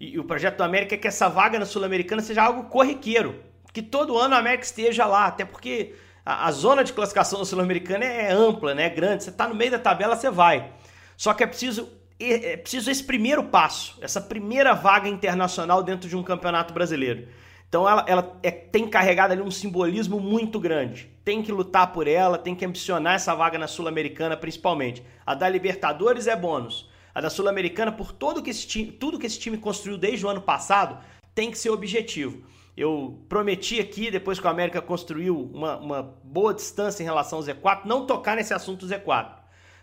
E, 0.00 0.14
e 0.14 0.18
o 0.18 0.24
projeto 0.24 0.56
do 0.56 0.64
América 0.64 0.96
é 0.96 0.98
que 0.98 1.06
essa 1.06 1.28
vaga 1.28 1.56
na 1.56 1.64
Sul-Americana 1.64 2.20
seja 2.20 2.42
algo 2.42 2.64
corriqueiro, 2.64 3.36
que 3.72 3.80
todo 3.80 4.18
ano 4.18 4.34
a 4.34 4.38
América 4.38 4.64
esteja 4.64 5.06
lá, 5.06 5.26
até 5.26 5.44
porque 5.44 5.94
a, 6.26 6.48
a 6.48 6.50
zona 6.50 6.82
de 6.82 6.92
classificação 6.92 7.44
Sul-Americana 7.44 8.04
é, 8.04 8.26
é 8.26 8.32
ampla, 8.32 8.74
né, 8.74 8.86
é 8.86 8.90
grande. 8.90 9.22
Você 9.22 9.30
está 9.30 9.48
no 9.48 9.54
meio 9.54 9.70
da 9.70 9.78
tabela, 9.78 10.16
você 10.16 10.28
vai. 10.28 10.72
Só 11.16 11.32
que 11.32 11.44
é 11.44 11.46
preciso 11.46 11.88
é 12.18 12.56
preciso 12.56 12.90
esse 12.90 13.04
primeiro 13.04 13.44
passo, 13.44 13.98
essa 14.00 14.22
primeira 14.22 14.72
vaga 14.72 15.06
internacional 15.06 15.82
dentro 15.82 16.08
de 16.08 16.16
um 16.16 16.22
campeonato 16.22 16.72
brasileiro. 16.72 17.28
Então 17.68 17.86
ela, 17.88 18.04
ela 18.08 18.38
é, 18.42 18.50
tem 18.50 18.88
carregado 18.88 19.32
ali 19.32 19.42
um 19.42 19.50
simbolismo 19.50 20.18
muito 20.18 20.58
grande. 20.58 21.10
Tem 21.22 21.42
que 21.42 21.52
lutar 21.52 21.92
por 21.92 22.08
ela, 22.08 22.38
tem 22.38 22.54
que 22.54 22.64
ambicionar 22.64 23.14
essa 23.14 23.34
vaga 23.34 23.58
na 23.58 23.66
Sul-Americana 23.66 24.36
principalmente. 24.36 25.02
A 25.26 25.34
da 25.34 25.48
Libertadores 25.48 26.26
é 26.26 26.34
bônus. 26.34 26.88
A 27.14 27.20
da 27.20 27.28
Sul-Americana, 27.28 27.92
por 27.92 28.12
todo 28.12 28.42
que 28.42 28.50
esse 28.50 28.66
time, 28.66 28.92
tudo 28.92 29.18
que 29.18 29.26
esse 29.26 29.38
time 29.38 29.58
construiu 29.58 29.98
desde 29.98 30.24
o 30.24 30.28
ano 30.28 30.40
passado, 30.40 30.98
tem 31.34 31.50
que 31.50 31.58
ser 31.58 31.70
objetivo. 31.70 32.42
Eu 32.76 33.24
prometi 33.28 33.80
aqui, 33.80 34.10
depois 34.10 34.38
que 34.38 34.46
o 34.46 34.50
América 34.50 34.82
construiu 34.82 35.50
uma, 35.52 35.78
uma 35.78 36.02
boa 36.22 36.52
distância 36.52 37.02
em 37.02 37.06
relação 37.06 37.38
ao 37.38 37.44
Z4, 37.44 37.86
não 37.86 38.06
tocar 38.06 38.36
nesse 38.36 38.52
assunto 38.52 38.86
Z4. 38.86 39.30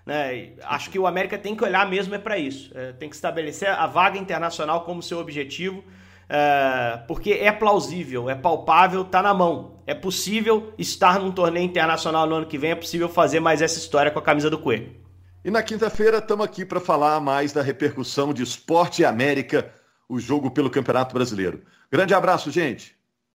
Né? 0.06 0.54
Acho 0.64 0.90
que 0.90 1.00
o 1.00 1.08
América 1.08 1.38
tem 1.38 1.56
que 1.56 1.64
olhar 1.64 1.90
mesmo 1.90 2.14
é 2.14 2.20
para 2.20 2.38
isso. 2.38 2.72
É, 2.78 2.92
tem 2.94 3.10
que 3.10 3.16
estabelecer 3.16 3.70
a 3.70 3.88
vaga 3.88 4.20
internacional 4.20 4.84
como 4.84 5.02
seu 5.02 5.18
objetivo 5.18 5.84
é, 6.30 6.98
porque 7.08 7.32
é 7.34 7.52
plausível, 7.52 8.30
é 8.30 8.36
palpável, 8.36 9.02
está 9.02 9.22
na 9.22 9.34
mão. 9.34 9.82
É 9.86 9.94
possível 9.94 10.74
estar 10.78 11.20
num 11.20 11.32
torneio 11.32 11.66
internacional 11.66 12.26
no 12.26 12.36
ano 12.36 12.46
que 12.46 12.58
vem, 12.58 12.72
é 12.72 12.76
possível 12.76 13.10
fazer 13.10 13.40
mais 13.40 13.62
essa 13.62 13.78
história 13.78 14.12
com 14.12 14.20
a 14.20 14.22
camisa 14.22 14.50
do 14.50 14.58
Coelho. 14.58 14.96
E 15.44 15.52
na 15.52 15.62
quinta-feira 15.62 16.18
estamos 16.18 16.46
aqui 16.46 16.66
para 16.66 16.80
falar 16.80 17.20
mais 17.20 17.52
da 17.52 17.62
repercussão 17.62 18.34
de 18.34 18.42
Esporte 18.42 19.04
América, 19.04 19.72
o 20.08 20.20
jogo 20.20 20.50
pelo 20.50 20.70
Campeonato 20.70 21.14
Brasileiro. 21.14 21.62
Grande 21.94 22.16
abraço, 22.16 22.50
gente! 22.50 22.98